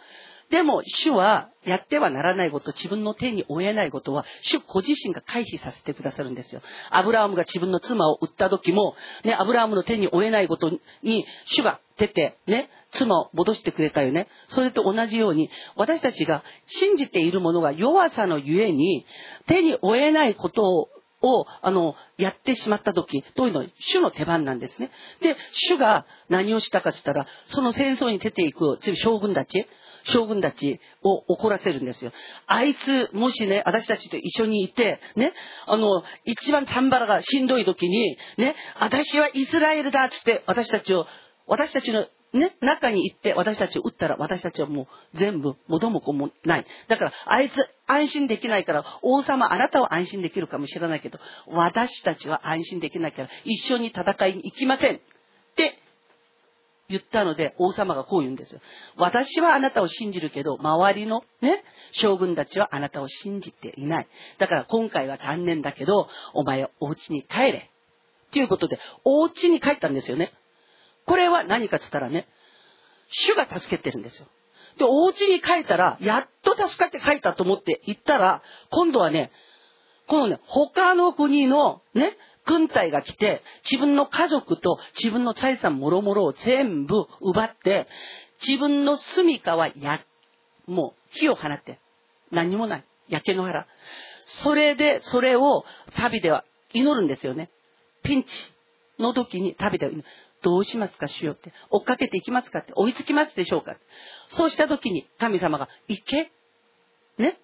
[0.49, 6.61] でも、主はやってはならないこと、自分の手に負えないことは、主ご自身が回避させてくださるんですよ。
[6.91, 10.69] アブラハムが自分の妻を売った時も、ね、アブラハムの手に負えないこと
[11.01, 14.27] に、主が出て、ね、妻を戻してくれたよね。
[14.49, 19.05] それと同じように、私たちが信じているものが弱さのゆえに、
[19.47, 20.89] 手に負えないことを
[21.23, 24.91] を、あの、やってしまった時、というのは主の手番なんですね。
[25.21, 29.65] で、主が何をしたかって言ったら、その戦争に出ていく将軍たち、
[30.05, 32.11] 将軍たちを怒らせるんですよ。
[32.45, 35.33] あいつ、もしね、私たちと一緒にいて、ね、
[35.65, 41.07] あの、一番チャンバラがしんどい時に、ね、私はイスラエルだっつって、私たちを、
[41.53, 46.65] 私たちのね、中に行って私たちを撃ったら私たちはもう全部元も子もない。
[46.87, 47.53] だからあいつ
[47.85, 54.99] 安心できないから王様あなたは安心できるかもしれないけど私たちは安心できないから一緒に戦いに行きませんっ
[55.55, 55.79] て
[56.89, 58.59] 言ったので、王様がこう言うんですよ。
[58.97, 64.07] 私はあなたを信じるけど、周りのね、将軍たちはあなたを信じていない。
[64.37, 67.69] だから今回は残念だけど、お前はお家に帰れ。
[68.31, 70.33] ということで、お家に帰ったんですよね。
[71.05, 72.27] これは何かつったらね、
[73.09, 74.27] 主が助けてるんですよ。
[74.77, 78.41] で、お家に帰ったら、やっと助かって帰ったと思って行ったら、
[78.71, 79.31] 今度はね、
[80.07, 87.87] このね、他の国のね、軍隊が来て、自分の家族と自分の財産もろもろを全部奪って、
[88.45, 90.01] 自分の住処はや、
[90.65, 91.79] もう火を放って、
[92.31, 92.83] 何もない。
[93.07, 93.67] 焼け野原。
[94.25, 96.43] それで、それを旅では
[96.73, 97.49] 祈るんですよね。
[98.03, 98.29] ピンチ
[98.99, 100.07] の時に旅では祈る。
[100.43, 101.51] どうしますか、主よって。
[101.71, 102.73] 追っかけていきますかって。
[102.75, 103.75] 追いつきますでしょうか
[104.29, 106.31] そうした時に神様が、行け
[107.17, 107.39] ね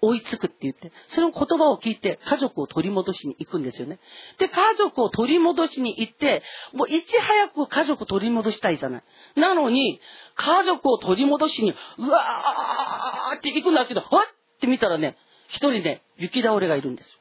[0.00, 3.98] 追いつくって言って、その言葉を聞いて家族を取り戻しに行くんですよね。
[4.38, 6.42] で、家族を取り戻しに行って、
[6.72, 9.02] もういち早く家族を取り戻したいじゃない。
[9.36, 10.00] なのに、
[10.34, 15.16] 家族を取り戻しに、うわーって行くんだけど、わって見たらね、
[15.48, 17.12] 一人ね、雪倒れがいるんですよ。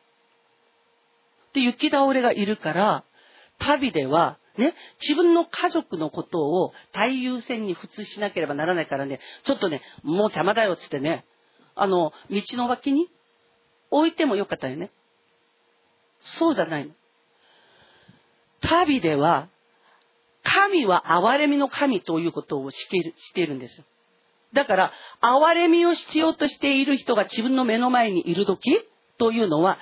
[1.54, 3.04] で、雪倒れがいるから、
[3.58, 11.26] 旅では、ね、自分の家族のことを最優先に普通しなければならないからね、ちょっとね、もう邪魔だよっつってね、
[11.76, 13.10] あの、道の脇に
[13.92, 14.92] 置いてもよかったよね。
[16.20, 16.92] そうじゃないの。
[18.62, 19.50] 旅では、
[20.44, 23.86] 神は憐れみの神ということを知っているんですよ。
[24.54, 24.92] だから、
[25.22, 28.72] 憐れみを必要としている人が自分の目の前にいるとき
[29.18, 29.78] というのは、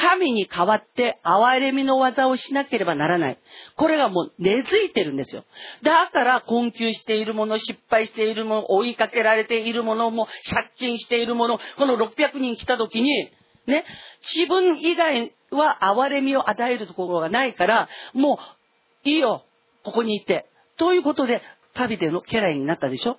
[0.00, 3.38] 神に代わって憐れみの技をしなければならない。
[3.76, 5.44] これがもう根付いてるんですよ。
[5.82, 13.30] だから困窮しているもの、失敗しているもの、追いかけられているものも、借金しているもの、この600人来た時に、
[13.66, 13.84] ね、
[14.36, 18.38] 自分以外は憐れみを与えるところがないから、も
[19.04, 19.44] ういいよ、
[19.82, 20.46] ここにいて。
[20.76, 21.42] ということで、
[21.74, 23.18] 旅での家来になったでしょ？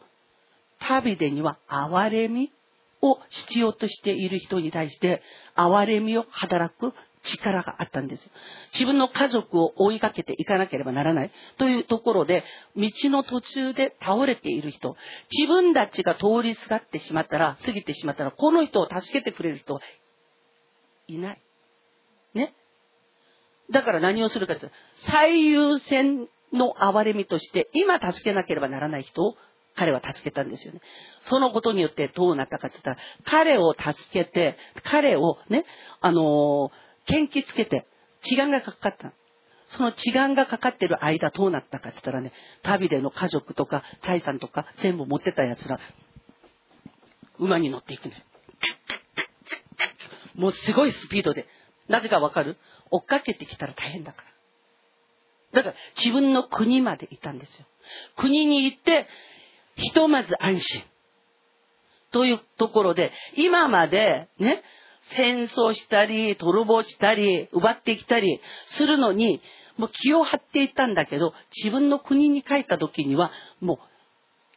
[0.80, 2.54] 旅でには憐れみ
[3.02, 5.22] を必要としている人に対して
[5.56, 6.94] 憐れみを働く
[7.24, 8.26] 力があったんです。
[8.74, 12.44] 自分の家族を追いかけていかなければならないというところで、
[12.78, 14.96] 道の途中で倒れている人、
[15.32, 19.82] 自分たちが通りすがってしまったら、過ぎてしまったら、この人を助けてくれる人は
[21.08, 21.42] いない。
[22.34, 22.54] ね？
[23.70, 29.36] だから何をするかというと、最優先の憐れみとして、今助けなければならない人を
[29.80, 30.82] 彼は助けたんですよね。
[31.22, 35.64] そのことによってどうなったかって言ったら、彼を助けて、彼をね、
[36.02, 36.72] あのー、
[37.08, 37.88] 元気つけて、
[38.24, 39.14] 治安がかかった。
[39.70, 45.80] その治安がかかってる間どうなったかって言ったらね、旅での家族とか財産とか全部持ってた奴ら、
[47.38, 48.26] 馬に乗っていくね。
[50.36, 51.48] もうすごいスピードで。
[51.88, 52.58] なぜかわかる？
[52.92, 54.24] 追っかけてきたら大変だか
[55.54, 55.62] ら。
[55.62, 57.66] だから自分の国まで行ったんですよ。
[58.18, 59.08] 国に行って、
[59.80, 60.84] ひとまず安心。
[62.12, 64.64] というところで、今までね、
[65.16, 69.42] 戦争したり、泥棒したり、奪ってきたりするのに、
[69.78, 73.78] もう気を張っていたんだけど、自分の国に帰った時には、もう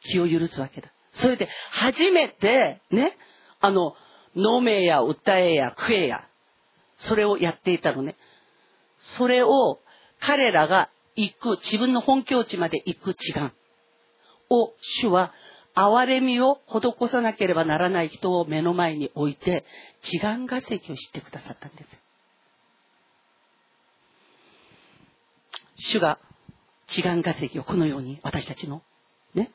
[0.09, 0.89] 気を許すわけだ。
[1.13, 3.17] それで、初めて、ね、
[3.61, 3.95] あの、
[4.35, 6.27] 飲めや歌えや食えや、
[6.99, 8.17] それをやっていたのね。
[8.99, 9.81] それを
[10.21, 13.53] 彼らが行く、自分の本拠地まで行く時間。
[14.53, 15.33] を主は
[15.75, 19.65] 憐れみを施さなければならない人を目の前に置いて、
[20.03, 21.89] 時間稼ぎをしてくださったんです。
[25.77, 26.19] 主が
[26.89, 28.83] 時間稼ぎをこのように私たちの
[29.35, 29.51] ね、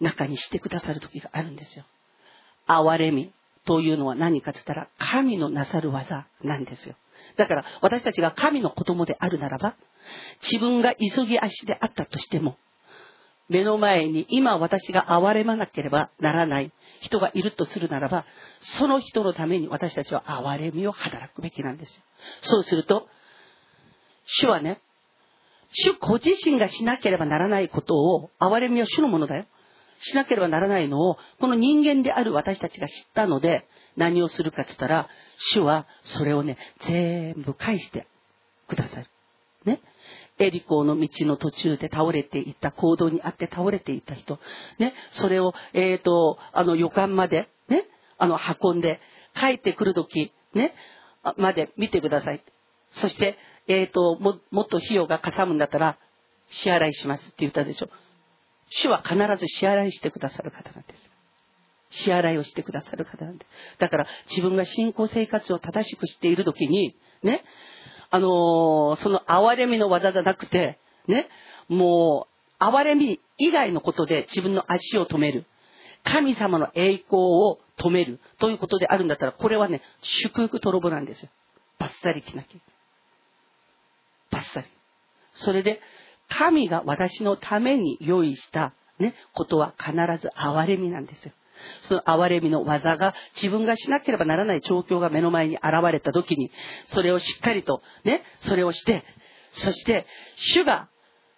[0.00, 1.84] 中にしてくださる時があるんですよ。
[2.68, 3.32] 憐れみ
[3.64, 6.94] というのは何かって言ったら神のなさる技なんですよ。
[7.36, 9.76] だから私たちが神の子供であるならば、
[10.40, 12.56] 自分が急ぎ足であったとしても、
[13.48, 18.24] 目の前に今私が憐れまなければならない人がいるとするならば、
[18.60, 22.02] その人のために私たちは憐れみを働くべきなんですよ。
[22.40, 23.08] そうすると、
[24.24, 24.80] 主はね、
[25.72, 29.46] 主ご自身がしなければならないことを、憐れみは主のものだよ。
[29.98, 33.66] しなければならないのを、この人間である私たちが知ったので、
[33.96, 38.06] 何をするかって言ったら、主はそれをね、全部返して
[38.68, 39.06] くださる。
[39.64, 39.80] ね。
[40.38, 44.38] エリコの道の途中で倒れていった行動にあって倒れていた人、
[44.78, 47.86] ね、それを、えっ、ー、と、あの予感まで、ね、
[48.18, 49.00] あの運んで、
[49.34, 50.74] 帰ってくるとき、ね、
[51.36, 52.42] まで見てください。
[52.90, 55.98] そして、えっ、ー、と、も、もっと費用がかさむんだったら、
[56.48, 57.88] 支払いしますって言ったでしょ。
[58.70, 62.02] 主は必ず支払いしてくださる方なんです。
[62.04, 63.78] 支払いをしてくださる方なんです。
[63.78, 67.44] だから、自分が信仰生活を正しくしているときに、ね、
[68.16, 71.28] あの、その憐れみの技じゃなくて、ね、
[71.68, 72.28] も
[72.60, 75.44] う、憐れみ以外のことで自分の足を止める。
[76.02, 78.18] 神様の栄光を止める。
[78.38, 81.28] ということであるんだったら、これはね、祝福泥棒なんですよ。
[81.78, 82.60] バッサリ着なきゃ。
[84.30, 84.66] バッサリ。
[85.34, 85.82] それで、
[86.30, 89.92] 神が私のために用意した、ね、ことは必
[90.22, 91.32] ず憐れみなんですよ。
[91.82, 96.50] その憐れみの技が自分がしなければならない状況が目の前に現れた時に、
[96.92, 99.04] それをしっかりとね、それをして、
[99.52, 100.06] そして、
[100.36, 100.88] 主が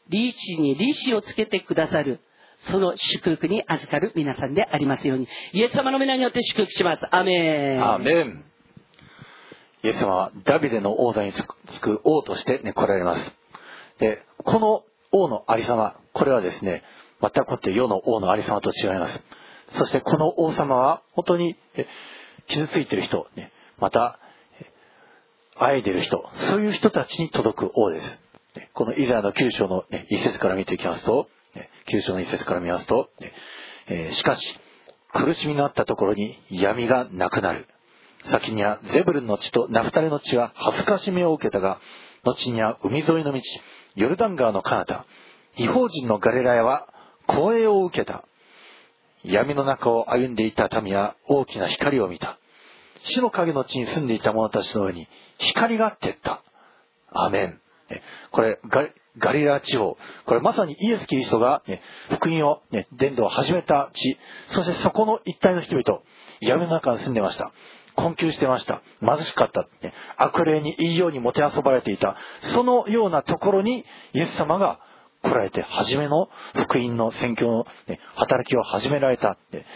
[0.09, 2.21] 利子に利子をつけてくださる、
[2.61, 7.07] その祝福に預かる皆さんでありますように、イエス様の皆によって祝福します。
[7.15, 7.85] アメン。
[7.85, 8.45] アメン。
[9.85, 11.45] イエス様はダビデの王座につ
[11.81, 13.37] く王としてね、来られます。
[14.01, 16.83] で、この王のありさま、これはですね、
[17.21, 19.21] 全くこって世の王のありさまと違います。
[19.73, 21.57] そしてこの王様は本当に
[22.49, 24.19] 傷ついてる人、ね、また、
[25.57, 28.23] あえてる人、そういう人たちに届く王です。
[28.75, 31.29] このイザヤの9章の、一節から見ていきますと、
[31.91, 33.11] 9章の一節から見ますと、
[34.13, 34.59] しかし、
[35.13, 37.67] 苦しみのあったところに闇がなくなる。
[38.31, 41.81] 先にはゼブルンの地とナフタレの地は恥ずかしみを受けたが、
[42.25, 43.41] 後には海沿いの道、
[43.95, 45.07] ヨルダン川の彼方、
[45.57, 46.89] 違法人のガレラヤは
[47.27, 48.25] 光栄を受けた。
[49.29, 52.39] 闇の中を歩んでいた民は大きな光を見た。
[53.05, 56.43] 死の影の地に住んでいた者たちの上に光が照った。
[57.13, 57.61] アメン。
[58.33, 58.59] これ
[59.19, 59.97] ガリラ地方
[60.27, 61.81] これまさにイエス・キリストが、ね、
[62.11, 64.19] 福音を、ね、伝道を始めた地
[64.49, 66.03] そしてそこの一帯の人々
[66.41, 67.53] 闇の中に住んでました
[67.97, 72.17] 困窮してました貧しかった、ね、悪霊にいいようにもてあそばれていた
[72.55, 74.79] そのようなところにイエス様が
[75.23, 79.67] 来られて初めの福音の宣教の、ね、働きを始められた、ね、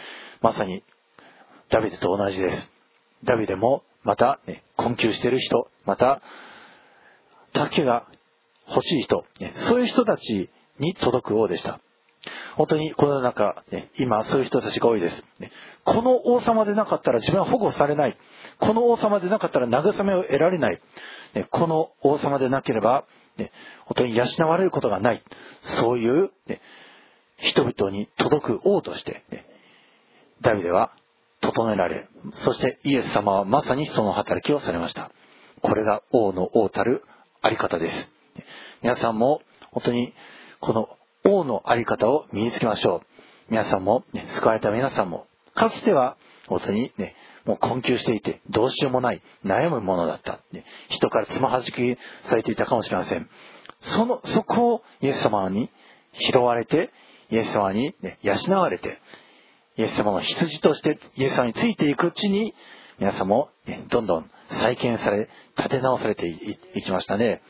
[0.40, 0.84] まさに
[1.70, 2.70] ダビデと同じです。
[3.24, 6.20] ダビデもまた、ね、困窮している人また
[7.54, 8.06] 助けが
[8.68, 11.80] 欲しい人、ね、そういう人たちに届く王でした。
[12.56, 15.50] 本当にこの中、ね、今そういう人たちが多いです、ね、
[15.84, 18.16] この王様でなかったら自分は保護されない。
[18.60, 20.80] この王様でなかったら慰めを得られない、
[21.34, 23.04] ね、この王様でなければ、
[23.36, 23.52] ね、
[23.86, 25.22] 本当に養われることがない
[25.80, 26.60] そういう、ね、
[27.36, 29.46] 人々に届く王として、ね、
[30.40, 30.92] ダビデは
[31.40, 32.08] 整えられ
[32.44, 35.10] そしてイエス様はまさにその働きをされました
[35.60, 37.04] これが王の王たる
[37.40, 38.10] あり方です
[38.82, 39.42] 皆さんも
[39.72, 40.14] 本当に
[40.60, 40.88] この
[41.24, 43.06] 王のあり方を身につけましょう。
[43.50, 47.14] 皆さんも、ね、救われた皆さんも、かつては、本当にね、
[47.44, 50.40] もう困窮していて、どうしようもない、悩むものだった。
[50.88, 53.28] 人からつまはじきされていたかもしれません。
[53.80, 55.70] その、そこをイエス様に
[56.18, 56.90] 拾われて、
[57.30, 59.00] イエス様に、ね、養われて、
[59.76, 62.54] イエス様の羊としてイエス様についていくうちに、
[62.98, 67.42] 皆さんも、ね、どんどん再建され、立て直されていきましたね。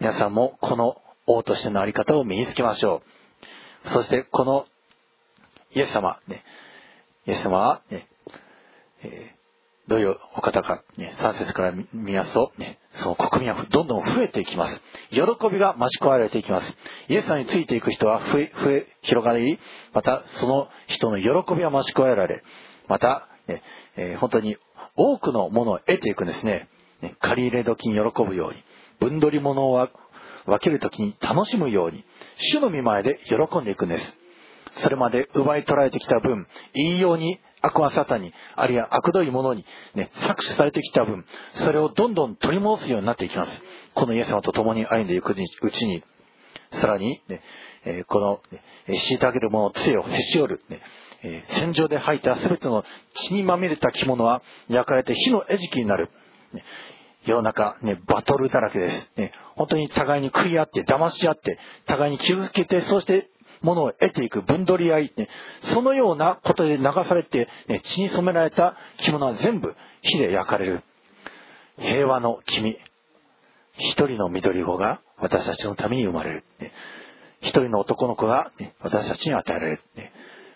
[0.00, 0.96] 皆さんもこの
[1.26, 3.02] 王としてのあり方を身につけましょ
[3.86, 3.90] う。
[3.90, 4.66] そしてこの
[5.74, 6.44] イエス様、ね、
[7.26, 8.08] イエス様は、ね、
[9.04, 14.80] えー、どういうお方か、ね、3節から見ますと、ね、その国民はどんどん増えていきます。
[15.10, 15.20] 喜
[15.50, 16.74] びが増し加えられていきます。
[17.08, 19.58] イエス様についていく人は増え、増え、広がり、
[19.92, 22.42] またその人の喜びは増し加えられ、
[22.88, 23.62] また、ね
[23.96, 24.56] えー、本当に
[24.96, 26.68] 多くのものを得ていくんですね。
[27.02, 28.64] ね借り入れ時に喜ぶように、
[29.00, 29.88] 分取り物を
[30.46, 32.04] 分ける時に楽しむように、
[32.38, 34.18] 主の御前で喜んでいくんです。
[34.82, 39.64] それまで奪い取られてきた分、いいように悪魔沙汰に、あるいは悪どいものに、
[39.94, 41.24] ね、搾取されてきた分、
[41.54, 43.62] それをどんどん取り戻すようになっていきます。
[43.94, 46.02] このイエス様と共に歩んでいくうちに、
[46.72, 47.42] さらに、ね、
[47.84, 50.80] え、この、ね、虐げる者、杖をへし折る、ね、
[51.22, 52.84] え、戦場で吐いた全ての
[53.14, 56.10] 血にまみれた着物は焼かれて火の餌食になる。
[56.52, 56.64] ね、
[57.24, 59.10] 世の中、ね、バトルだらけです。
[59.16, 63.30] ね、本当に互いに食い合って、騙し合って、互いに傷つけて、そして
[63.64, 65.28] 物を得ていく分取り合い、ね、
[65.72, 70.84] そのようなことで流されて、ね、血に染められた着物は全部火で焼かれる。
[71.78, 72.78] 平和の君。
[73.76, 76.44] 一人の緑子が私たちのために生まれる。
[76.60, 76.72] ね、
[77.40, 79.82] 一人の男の子が、ね、私たちに与えられる。
[79.96, 80.12] ね、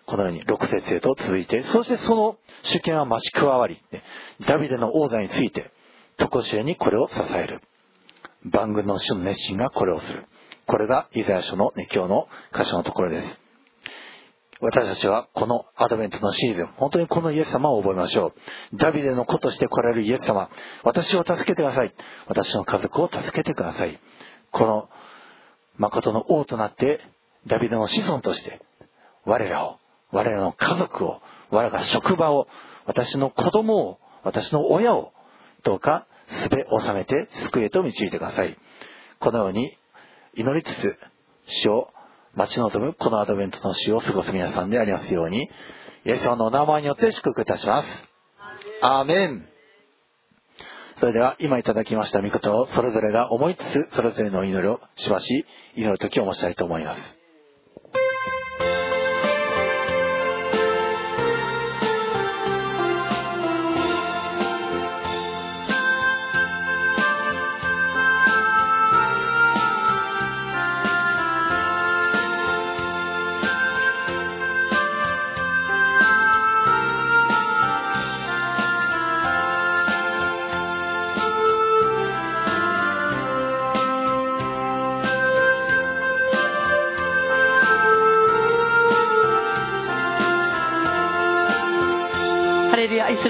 [0.06, 4.02] このように6節へと続いて、そしてその主権は増し加わり、ね、
[4.46, 5.72] ダビデの王座について、
[6.18, 7.62] 常しえにこれを支える。
[8.44, 10.26] 番組の主の熱心がこれをする。
[10.68, 13.40] これがイザヤ書の、ね、今日の箇所のところです。
[14.60, 18.34] 私たちはこのアドベントのシーズン、本当にこのイエス様を覚えましょ
[18.74, 18.76] う。
[18.76, 20.50] ダビデの子として来られるイエス様、
[20.84, 21.94] 私を助けてください。
[22.26, 23.98] 私の家族を助けてください。
[24.50, 24.90] この
[25.78, 27.00] 誠の王となって、
[27.46, 28.60] ダビデの子孫として、
[29.24, 29.78] 我らを、
[30.12, 32.46] 我らの家族を、我らが職場を、
[32.84, 35.14] 私の子供を、私の親を、
[35.62, 38.58] どうかすべ収めて救いへと導いてください。
[39.18, 39.78] このように
[40.34, 40.96] 祈りつつ
[41.46, 41.90] 死を
[42.34, 45.50] 待ち望むこのアドベントの死を過ごす皆さんでありますように、
[46.04, 48.04] イエス様のお名前によって祝福いたします。
[48.82, 49.48] アーメン。
[50.98, 55.46] それでは今いただきました御事をそれぞれが思いつつそれぞれの祈りをしばし
[55.76, 57.17] 祈る時を申したいと思います。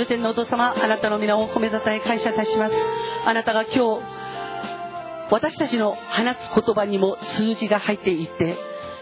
[0.08, 2.74] 天のお父様あなたの皆を褒めたたえ感謝いたします。
[3.26, 4.18] あなたが今日
[5.30, 8.56] 私たちの話す言葉にも数字が入っていて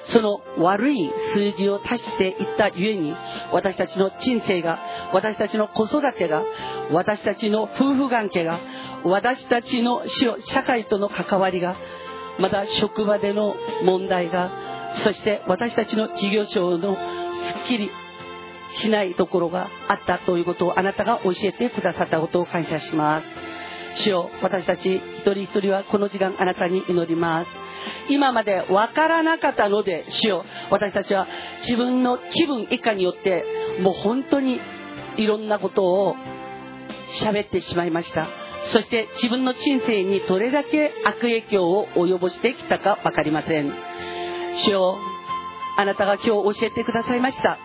[0.07, 3.15] その悪い数字を足していったゆえに
[3.53, 4.81] 私たちの人生が
[5.13, 6.43] 私たちの子育てが
[6.91, 8.59] 私たちの夫婦関係が
[9.05, 10.03] 私たちの
[10.41, 11.77] 社会との関わりが
[12.41, 13.55] また職場での
[13.85, 14.51] 問題が
[15.05, 17.01] そして私たちの事業所のす
[17.65, 17.91] っきり
[18.75, 23.27] しないところがあったということをあなたが教えてくださったことを感謝します。
[24.03, 27.51] 主よ私たち一人一人はこの時間あなたに祈ります。
[28.11, 31.27] 今まで分からなかったので主よ私たちは
[31.61, 33.45] 自分の気分以下によって
[33.81, 34.61] もう本当に
[35.17, 36.17] いろんなことを
[37.23, 38.29] 喋ってしまいました。
[38.67, 43.73] そして自分の人生にどれだけ悪影響を及ぼしてきたか分かりません。
[44.65, 44.99] 主よ
[45.79, 47.59] あなたが今日教えてくださいました。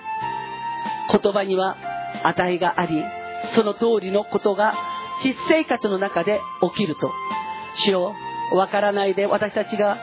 [1.11, 1.77] 言葉には
[2.23, 3.03] 値があり
[3.53, 4.73] その通りのことが
[5.23, 7.11] 実生活の中で起きると。
[7.75, 8.13] 主よ
[8.53, 9.97] 分からないで私たちが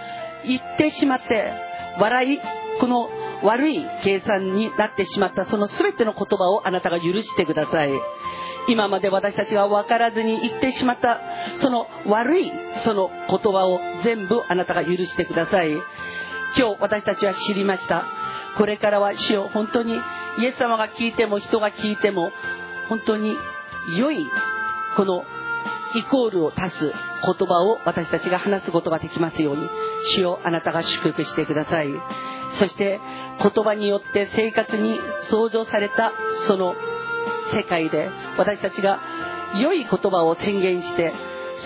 [0.46, 1.52] 言ってしまって
[2.00, 2.38] 笑い
[2.80, 3.08] この
[3.42, 7.90] 悪い計算になってしまったその全ての言葉をあなたが許してください。
[8.68, 11.18] 今まで私たちが分からずに言ってしまった
[11.56, 12.52] その悪い
[12.84, 15.70] その言葉を全部あなたが許してください。
[16.56, 18.06] 今日私たちは知りました。
[18.56, 19.50] これからは主よ。
[19.52, 19.94] 本当に
[20.38, 22.30] イエス様が聞いても人が聞いても
[22.88, 23.36] 本当に
[23.96, 24.26] 良い
[24.96, 25.24] この
[25.94, 26.92] イコールを足す
[27.24, 29.68] 言葉を私たちが話すことができますように。
[30.14, 31.88] 主よあなたが祝福してください。
[32.58, 33.00] そして
[33.42, 34.98] 言葉によって生活に
[35.28, 36.12] 創造された
[36.46, 36.74] その
[37.52, 38.08] 世界で
[38.38, 39.00] 私たちが
[39.60, 41.12] 良い言葉を宣言して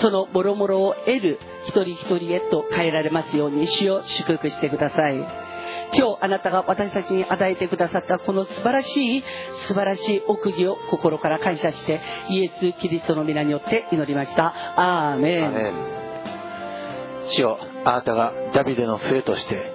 [0.01, 5.16] そのもろもろを得る一人一人へと変えられますように主を祝福してください。
[5.94, 9.24] 今日あなたが私たちに与えてくださったこの素晴らしい
[9.66, 14.55] 素晴らしい奥義を心から感謝してイエス・キリストの皆によって祈りました。
[15.12, 15.47] アーメン。
[15.47, 15.74] アメン。
[17.28, 19.72] 主よあなたがダビデの末として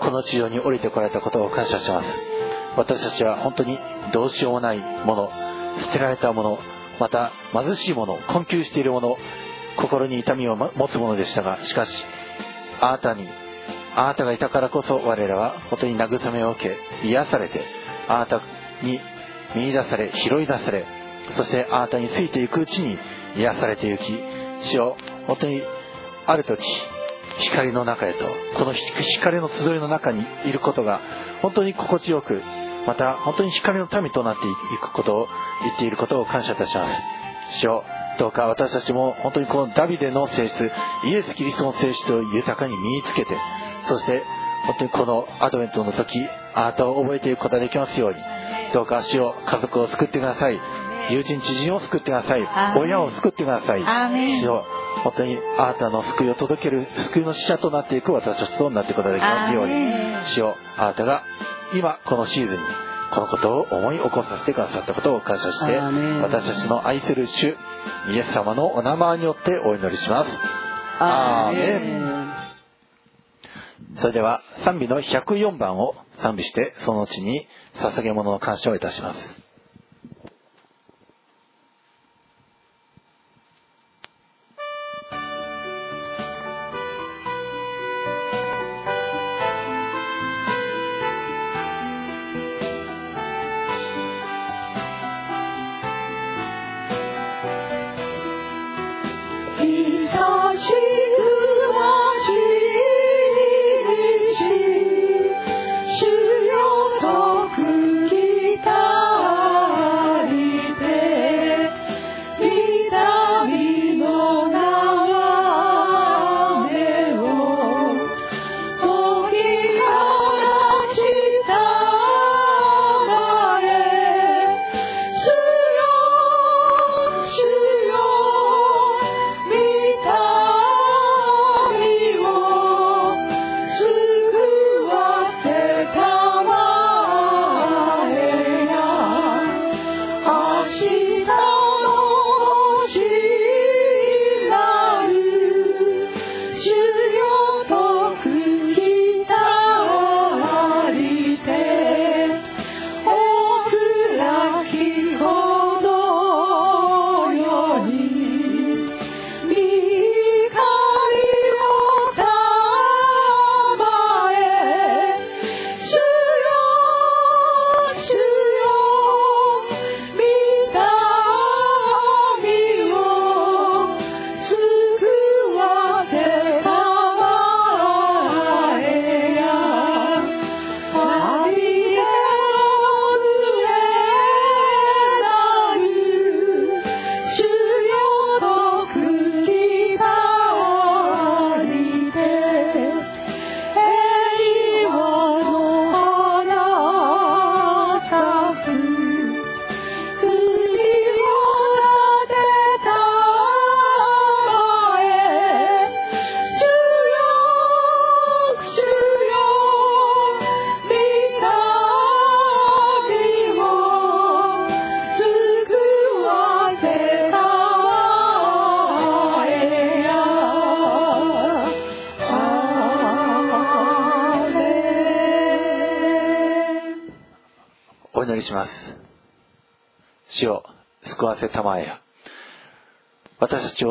[0.00, 2.12] この地上に降りてこられたことを感謝します。
[2.76, 3.78] 私たちは本当に
[4.12, 5.30] どうしようもないもの
[5.78, 6.58] 捨てられたもの
[6.98, 9.16] また貧しいもの困窮しているもの
[9.80, 12.04] 心に痛みを持つものでしたがしかし
[12.80, 13.26] あなたに
[13.96, 16.60] あなたがいたからこそ我らは本当に慰めを受
[17.02, 17.60] け癒されて
[18.08, 18.42] あなた
[18.82, 19.00] に
[19.56, 20.86] 見出され拾い出され
[21.36, 22.98] そしてあなたについていくうちに
[23.36, 24.02] 癒されていき
[24.70, 24.96] 主よ
[25.26, 25.62] 本当に
[26.26, 26.62] ある時
[27.38, 28.24] 光の中へと
[28.56, 31.00] この光の集いの中にいることが
[31.42, 32.40] 本当に心地よく
[32.86, 35.28] また本当に光の民となっていくことを
[35.62, 36.88] 言っていることを感謝いたしま
[37.50, 37.60] す。
[37.60, 37.84] 主よ
[38.18, 40.70] どうか私たちも本当にこのダビデの性質
[41.04, 43.36] イエス・キリストの性質を豊かに身につけて
[43.88, 44.22] そして
[44.66, 46.18] 本当にこのアドベントの時
[46.54, 48.16] あなたを覚えていくことができますように
[48.72, 50.60] どうか主を家族を救ってください。
[51.10, 52.46] 友人知人を救ってください。
[52.78, 53.80] 親を救ってください。
[54.42, 54.64] 主を
[55.02, 59.74] 本当にあなたの救いを届ける救いの使者となっていく私たちとなっていくことができますように。
[60.34, 61.24] 主をあなたが
[61.74, 62.64] 今このシーズンに
[63.12, 67.56] このことを思い起こさせてくださったことを感謝して私たちの愛する主
[68.08, 70.30] イエス様のお名前によってお祈りします。
[71.00, 72.10] アーメン。
[74.00, 79.39] それでは賛美の104番を賛美してそのうちに捧げ物の感謝をいたします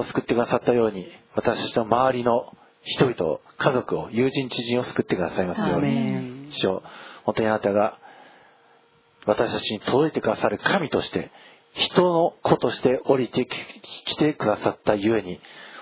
[0.09, 6.49] 救ってくださったように私たちの周りの人々を家族を友人知人を救ってくださいますように。
[6.51, 6.83] 主よ
[7.23, 7.99] 本当にあなたが
[9.25, 11.31] 私たちに届いてくださる神として
[11.73, 13.47] 人の子として降りて
[14.05, 15.39] きてくださったゆえに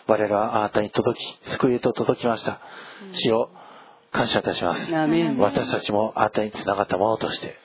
[0.08, 2.60] 我々はあなたに届き救いへと届きました。
[3.14, 3.50] 主を
[4.12, 4.92] 感謝いたします。
[5.40, 7.56] 私たちもあなたにつながったものとして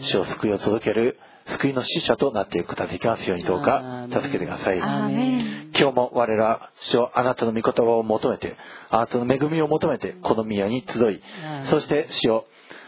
[0.00, 1.18] 主を救いを届ける
[1.52, 4.78] 救いの使者となっていくことができますようにどうか助けてください。
[4.78, 8.56] 今日も我らは主をあなたの御言葉を求めて
[8.90, 11.22] あなたの恵みを求めてこの宮に集い
[11.64, 12.46] そして主を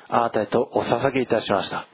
[0.09, 1.87] あなたへとお捧げいたしました。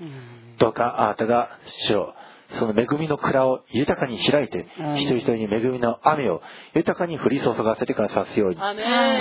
[0.59, 1.51] どうかあなたが
[1.86, 2.15] 主を
[2.53, 4.66] その恵みの蔵を豊かに開いて、
[4.97, 6.41] 一人一人に恵みの雨を
[6.75, 8.57] 豊かに降り注がせてくださすように、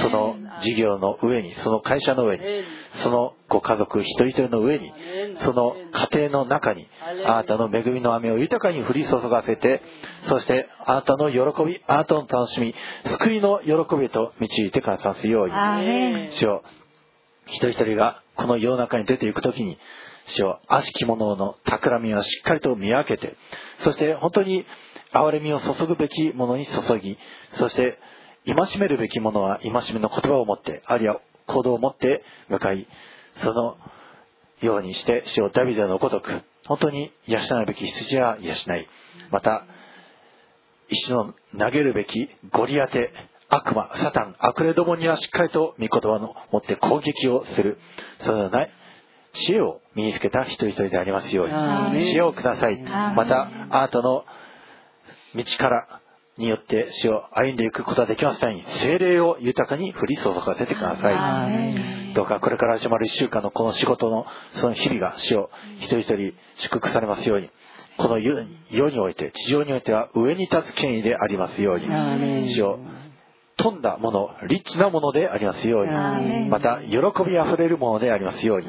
[0.02, 2.44] その事業の上に、その会社の上に、
[3.04, 4.94] そのご家族一人一人の上に、
[5.42, 5.76] その
[6.12, 6.88] 家庭の中に、
[7.26, 9.82] あなたの恵みの雨を豊かに降り注がせて、
[10.24, 12.74] そしてあなたの喜び、あなたの楽しみ、
[13.06, 15.54] 救いの喜びと導いてくださすように、
[16.32, 16.64] 主を
[17.48, 19.78] 一人一人がこの世の中に出ていくときに、
[20.28, 23.36] 主を悪しき者の企みはしっかりと見分けて、
[23.84, 24.66] そして本当に
[25.14, 27.18] 憐れみを注ぐべきものに注ぎ、
[27.54, 27.98] そして
[28.46, 32.88] 戒めるべきものは戒めの言葉を持って、あるいは行動を持って向かい、
[33.38, 33.78] その
[34.62, 38.88] ようにして主をダビデのごとく、本当に養うべき羊は養い、
[39.32, 39.66] また、
[40.90, 43.12] 石の投げるべきゴリアテ、
[43.50, 47.78] 悪魔、サタン、悪霊どもにはしっかりと御言葉を持って攻撃をする。
[48.20, 48.68] そのような
[49.34, 51.54] 知恵を身につけた一人一人でありますように。
[52.06, 52.80] 知恵をください。
[52.82, 54.26] またあなたの
[55.36, 56.02] 道から
[56.38, 62.14] によって死を歩んでいくことができますために精霊を豊かに降り注がせてください。
[62.14, 65.50] どうかこれから始まる1週間のこの仕事のその日々が死を
[65.80, 67.50] 一人一人祝福されますように。
[67.98, 68.44] この世
[68.92, 71.88] において地上においては上に立つ権威でありますように。
[72.52, 72.78] 死を
[73.58, 75.92] 富んだもの、リッチなものでありますように、
[76.50, 76.98] また、喜
[77.28, 78.68] びあふれるものでありますように、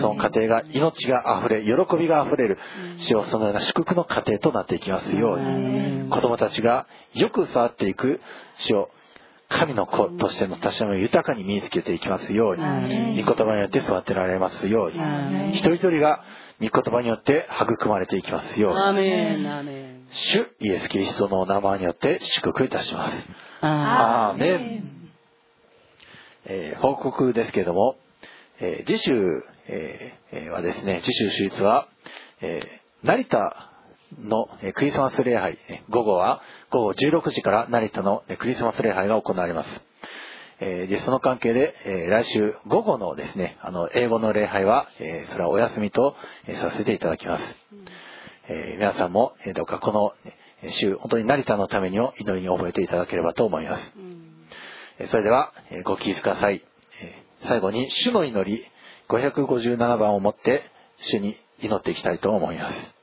[0.00, 2.58] その家庭が命があふれ、喜びがあふれる、
[2.98, 8.20] 主をそのような祝福の家庭となっていきますように、子供たちがよく育っていく、
[8.58, 8.90] 主を
[9.48, 14.98] 神の子としてのたしなみを豊かに身につけていきますように、御言葉によって育てられますように、
[15.50, 16.24] 一人一人が
[16.60, 18.78] 御言葉によって育まれていきますように、
[20.10, 23.28] 主イエス・キリストのお名前によって祝福いたします。
[23.66, 25.10] アーメン。
[26.44, 27.96] えー、報告ですけれども、
[28.60, 31.88] えー、次週、えー、はですね、次週手術は、
[32.42, 32.60] え
[33.02, 33.70] 成田
[34.22, 35.58] のクリスマス礼拝、
[35.88, 39.80] 午後は午後16時から成田のクリスマス礼拝が行われます。
[40.60, 46.14] えでその関係で、え来週午後のですね、あの、英語の礼拝は、えそれはお休みと、
[46.46, 47.44] えさせていただきます。
[48.48, 50.12] え皆さんも、えどうかこの、
[50.70, 53.94] 週、本当に成田のためにを祈りに覚えていただければと思います。
[55.10, 55.52] それでは、
[55.84, 56.64] ご起立ください。
[57.46, 58.64] 最後に、主の祈り、
[59.08, 62.93] 557番をもって、主に祈っていきたいと思います。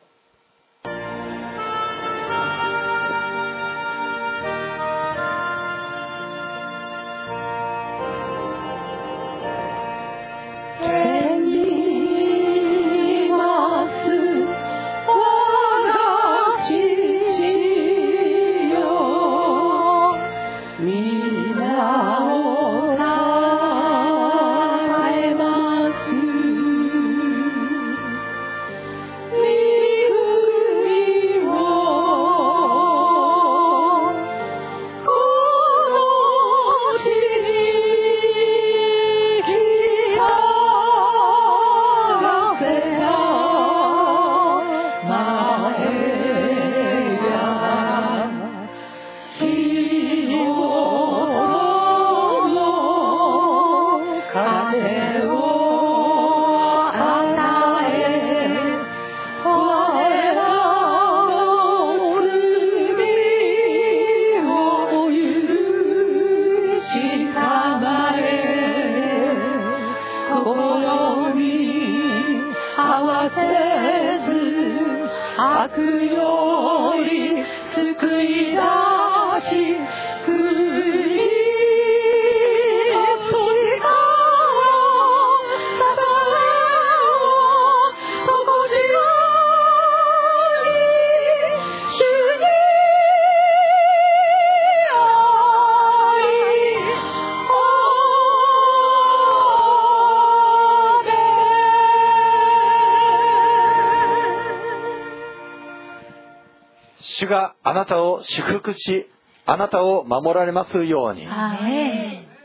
[107.72, 109.10] あなたを祝福し
[109.46, 111.26] あなたを守られますように。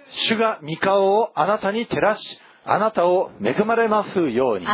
[0.09, 4.66] 主が御顔をあなたに照らしあなたを恵まれますように。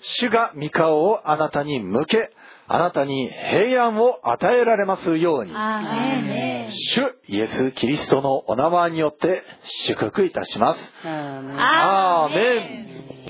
[0.00, 2.30] 主が御顔をあなたに向け
[2.66, 5.52] あなたに平安を与えられますように。
[6.70, 10.92] 主イエス・キリストのお名前によって祝福いたします。
[11.06, 13.27] アーメン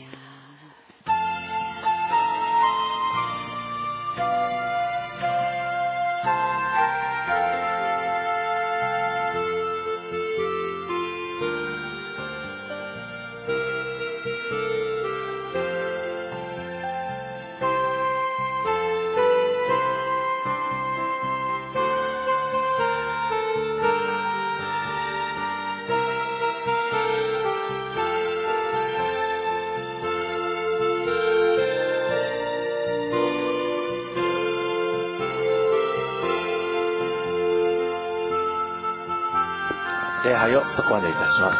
[40.48, 41.58] 礼拝をそこまでいたします。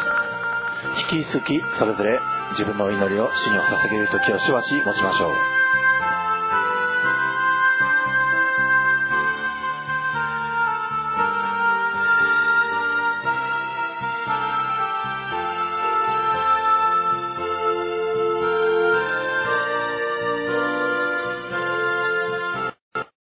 [1.12, 2.20] 引き続きそれぞれ
[2.52, 5.57] 自分の祈りを主にお捧げる時をしばし持ちましょう。